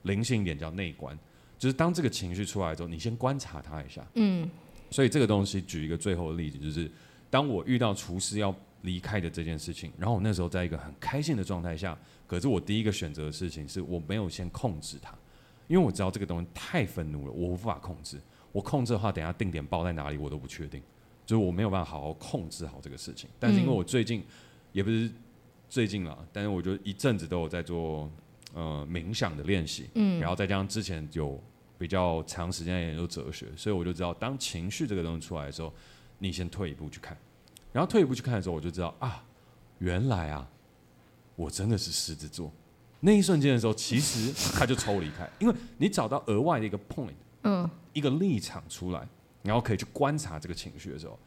[0.01, 1.17] 灵性一点叫内观，
[1.59, 4.03] 就是当这个情绪出来之后，你先观察他一下。
[4.15, 4.49] 嗯，
[4.89, 6.91] 所以这个东西举一个最后的例子，就是
[7.30, 11.95] 当我遇到厨师要离开的这件事情，然后我那时候在一个很开心的状态下，
[12.26, 15.15] 可是我第一个选择的事情是我没有先控制他，
[15.67, 18.19] 因为我知道这个东西太愤怒了，我无法控制。
[18.54, 20.82] 我控制的话，等下定点爆在哪里，我都不确定，
[21.26, 23.30] 就是我没有办法好好控制好这个事情。
[23.39, 24.24] 但是因为我最近
[24.72, 25.12] 也不是
[25.68, 28.10] 最近了，但是我就一阵子都有在做
[28.54, 31.41] 呃冥想的练习，嗯，然后再加上之前有
[31.80, 35.74] 比较长时间研究哲学，所以我就知道，当情绪这个东西出来的时候，
[36.20, 37.18] 你先退一步去看，
[37.72, 39.26] 然后退一步去看的时候，我就知道啊，
[39.80, 40.47] 原来啊，
[41.36, 42.51] 我真的是狮子座。
[42.99, 47.16] 那一瞬间的时候，其实他就抽离开，因为你找到额外的一个 point。
[47.43, 49.07] 嗯，一个立场出来，
[49.43, 51.17] 然后可以去观察这个情绪的时候，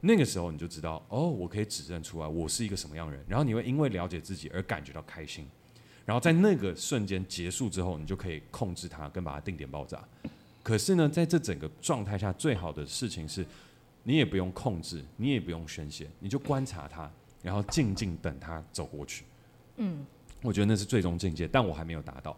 [0.00, 5.48] 那个时候你就知道，哦，我可以指认出来我是一个什么样的人，然后你会因为了解自己而感觉到开心，
[6.04, 10.02] 然后在那个瞬间结束之后，你就可以控制它，跟把它定点爆炸。
[10.62, 13.46] 可是呢，在这整个状态下，最好的事情是，
[14.02, 17.10] 你也不用控制，你也不用宣泄，你就观察它，
[17.42, 19.24] 然后静静等它走过去。
[19.76, 20.04] 嗯，
[20.42, 22.36] 我觉得那是最终境界，但我还没有达到。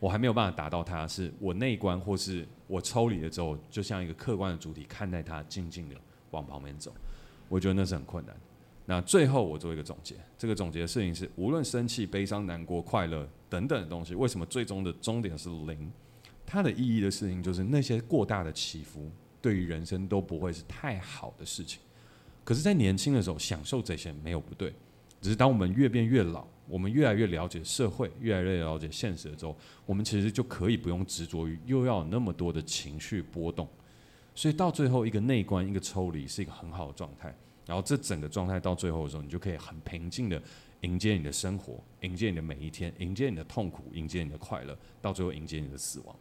[0.00, 5.96] 我还没有办法达到它，是我内观，或是我抽离了之后，就像一个客观的主体看待它，静静的
[6.30, 6.94] 往旁边走。
[7.48, 8.36] 我觉得那是很困难。
[8.86, 15.90] 那最后我做一个总结，这个总结的事情是，无论生气、悲伤、难过、快乐等等的东西，为什么最终的终点是零？
[16.46, 19.10] 它的意义的事情就是那些过大的起伏，
[19.42, 21.80] 对于人生都不会是太好的事情。
[22.44, 24.72] 可是，在年轻的时候享受这些没有不对，
[25.20, 26.46] 只是当我们越变越老。
[26.68, 29.56] 我们越来越了解社会，越来越了解现实的时候，
[29.86, 33.66] 我们其实就可以不用执着于又要有那么多的情绪波动。
[34.34, 37.34] 所以到最后，一个内观，一个抽离，是一个很好的状态。
[37.66, 40.40] 然后这整个状态到最后的时候，你就可以很平静的
[40.82, 46.16] 迎接你的生活，迎接你的每一天，迎接你的痛苦，迎接你的快乐，到最后迎接你的死亡。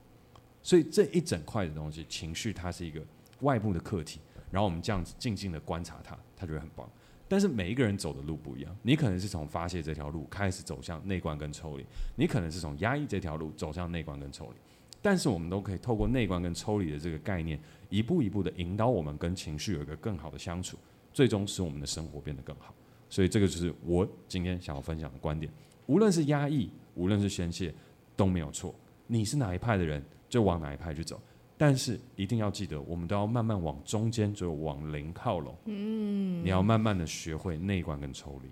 [0.64, 3.02] 所以这一整块的东西，情绪它是一个
[3.42, 4.20] 外部的客体，
[4.52, 6.90] 然后我们这样子静静的观察它，它就会很棒。
[7.28, 14.58] 但是每一个人走的路不一样，你可能是从发泄这条路开始走向内观跟抽离，你可能是从压抑这条路走向内观跟抽离。
[15.02, 17.60] 但是我们都可以透过内观跟抽离的这个概念，
[17.90, 20.78] 一步一步的引导我们跟情绪有一个更好的相处，
[21.14, 22.74] 最终使我们的生活变得更好。
[23.10, 25.52] 所以这个就是我今天想要分享的观点。
[25.86, 27.74] 无论是压抑，无论是宣泄，
[28.16, 28.74] 都没有错。
[29.06, 31.22] 你是哪一派的人，就往哪一派去走。
[31.58, 35.56] 但是一定要记得，我们都要慢慢往中间，就往零靠拢。
[35.66, 38.50] 嗯，你要慢慢的学会内观跟抽离。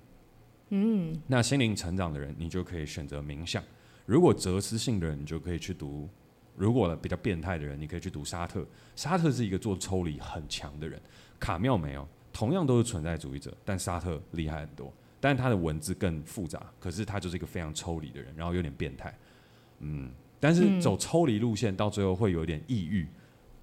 [0.70, 3.62] 嗯，那心灵成长的人，你就可以选择冥想；
[4.08, 6.10] 如果哲思性的人，你就可以去读；
[6.56, 8.66] 如果比较变态的人，你可以去读沙特。
[8.96, 11.00] 沙特是一个做抽离很强的人。
[11.40, 14.92] 卡妙没有，同样都是存在主义者，但沙特厉害很多。
[15.20, 19.16] 但是他的文字更复杂，可是他就是一个非常抽离的人，然后有点变态。
[19.78, 20.12] 嗯。
[20.46, 23.08] 但是走抽离路线到最后会有点抑郁，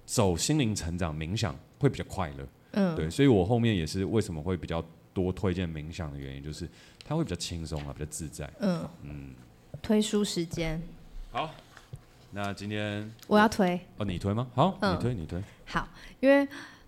[0.05, 2.45] 走心灵成长冥想会比较快乐。
[2.71, 6.67] 嗯，对，所以我后面也是为什么会比较多推荐冥想的原因，就是
[7.05, 8.51] 它会比较轻松啊，比较自在。
[8.59, 9.29] 嗯嗯，
[9.81, 10.81] 推书时间。
[11.31, 11.49] 好，
[12.31, 14.45] 那今天我要推哦，你推吗？
[14.53, 15.41] 好，嗯、你推你推。
[15.63, 15.87] 好，
[16.19, 16.45] 因为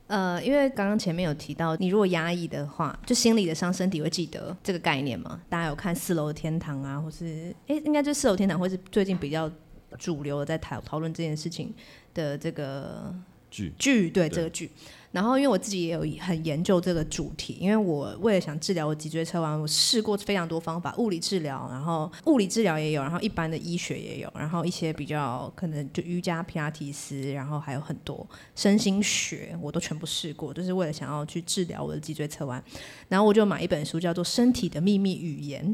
[0.07, 5.39] 呃，因为刚刚前面有提到，你如果压抑的话，就心理的伤，身体会记得这个概念嘛。
[5.47, 9.49] 大家有看四楼的天堂啊，或是哎，应该就四楼天堂，或是最近比较。
[9.95, 11.73] 主流的在讨讨论这件事情
[12.13, 13.13] 的这个
[13.49, 13.73] 剧。
[13.77, 14.35] 剧，对，对。
[14.35, 14.69] 这个剧，
[15.11, 32.61] 然后因为我自己也有很研究这个主题，因为我为了想治疗我脊椎侧弯，我试过非常多方法，物理治疗，然后物理治疗也有，然后一般的医学也有，然后一些比较可能就瑜伽、皮拉提斯，然后还有很多身心学，我都全部试过，就是为了想要去治疗我的脊椎侧弯，
[33.07, 35.65] 然后我就买一本书叫做《身体的秘密语言》。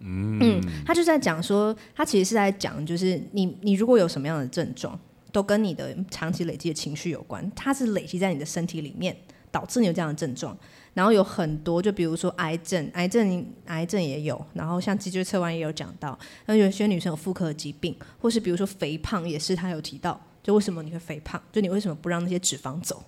[0.00, 4.98] 嗯，他就在讲说，他其实是在讲，就是你你如果有什么样的症状，
[5.30, 9.16] 都跟你的长期累积的情绪有关，它是累积在你的身体里面，
[9.50, 10.56] 导致你有这样的症状。
[10.92, 20.20] 然后有很多，就比如说癌症，癌症癌症也有，然后像脊椎侧弯也有讲到，那有些女生有妇科疾病，或是比如说肥胖也是，他有提到。
[20.42, 21.40] 就为什么你会肥胖？
[21.52, 23.02] 就你为什么不让那些脂肪走？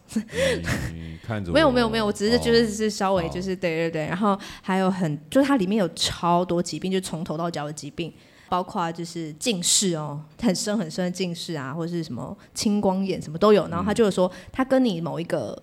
[0.92, 8.12] 你看着 没有没有没有，我只是就是是稍微就是对对对，然后还有很就是它里面有超多疾病，就从头到脚的疾病，
[8.48, 13.66] 包括就是近视哦，很深很深的近视啊，或者是什么青光眼什么都有。
[13.68, 15.60] 然后他就是说，它跟你某一个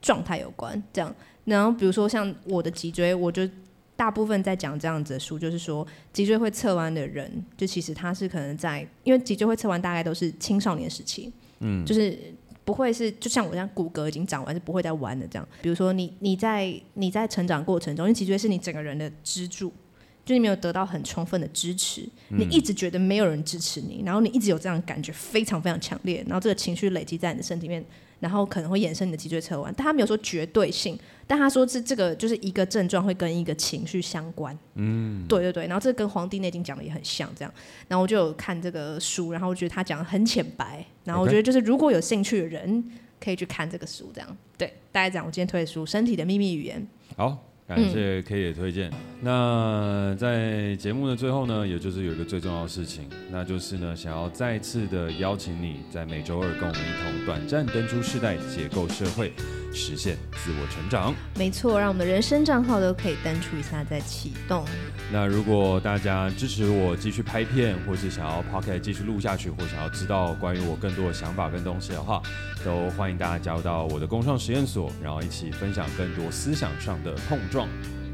[0.00, 1.14] 状态有关，这样。
[1.44, 3.48] 然后比如说像我的脊椎，我就。
[4.00, 12.18] 大部分在讲这样子的书，就是说脊椎会侧弯的人，就其实他是可能在，因为脊椎会侧弯，大概都是青少年时期，嗯，就是
[12.64, 15.46] 不会是就像我这样骨骼已经长完，是不会再弯的这样。
[15.60, 19.70] 比如说你你在你在成长过程中，因为脊椎是你整个人的支柱，
[20.24, 27.84] 就你没有得到很充分的支持，你一直觉得没有人支持你，然后你一直有这样的感觉，非常非常强烈，然后这个情绪累积在你的身体里面。
[28.20, 30.96] 然后可能会衍生你的脊椎侧弯，但他没有说绝对性，
[31.26, 34.56] 但他说这这个就是一个症状会跟一个情绪相关。
[34.74, 37.52] 嗯，对对对，然后这个跟《黄帝内经》讲的也很像，这样。
[37.88, 42.84] 然后我就有看这个书，然后我觉得他讲的很浅白，然后我觉得就是如果有兴趣的人
[43.18, 44.36] 可以去看这个书，这样。
[44.56, 46.86] 对，大概讲我今天推的书《身体的秘密语言》。
[47.16, 47.49] 好。
[47.70, 48.90] 感谢 K 也推荐。
[48.90, 59.32] 嗯、那在节目的最后呢，也就是有一个最重要的事情，那就是呢，想要再次的邀请你在每周二跟我们一同短暂登出世代，解构社会，
[59.72, 61.14] 实现自我成长。
[61.36, 64.64] 没错，让我们的人生账号都可以登出一下再启动。
[65.12, 72.20] 那如果大家支持我继续拍片，或是想要 Podcast 继续录下去，或想要知道关于我更多的想法跟东西的话，
[72.64, 77.59] 都欢迎大家加入到我的工创实验所，然后一起分享更多思想上的碰撞。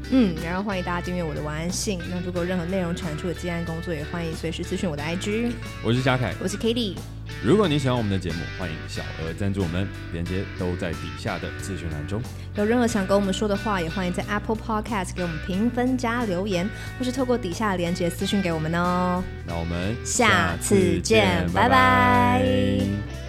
[0.09, 1.99] 嗯，然后欢迎大家订阅我的晚安信。
[2.09, 5.51] 那如果任何内容产出的接案工作，也欢迎随时咨询我的 IG。
[5.83, 6.95] 我是嘉凯，我是 Cady。
[7.43, 12.21] 如果你喜欢我们的节目，欢迎小额赞助我们，链接都在底下的资讯栏中。
[12.55, 16.67] 有任何想跟我们说的话，也欢迎在 Apple Podcast 给我们评分加留言，
[16.97, 19.21] 或是透过底下的链接私讯给我们哦。
[19.45, 21.69] 那我们下次见，拜拜。
[21.69, 23.26] 拜拜。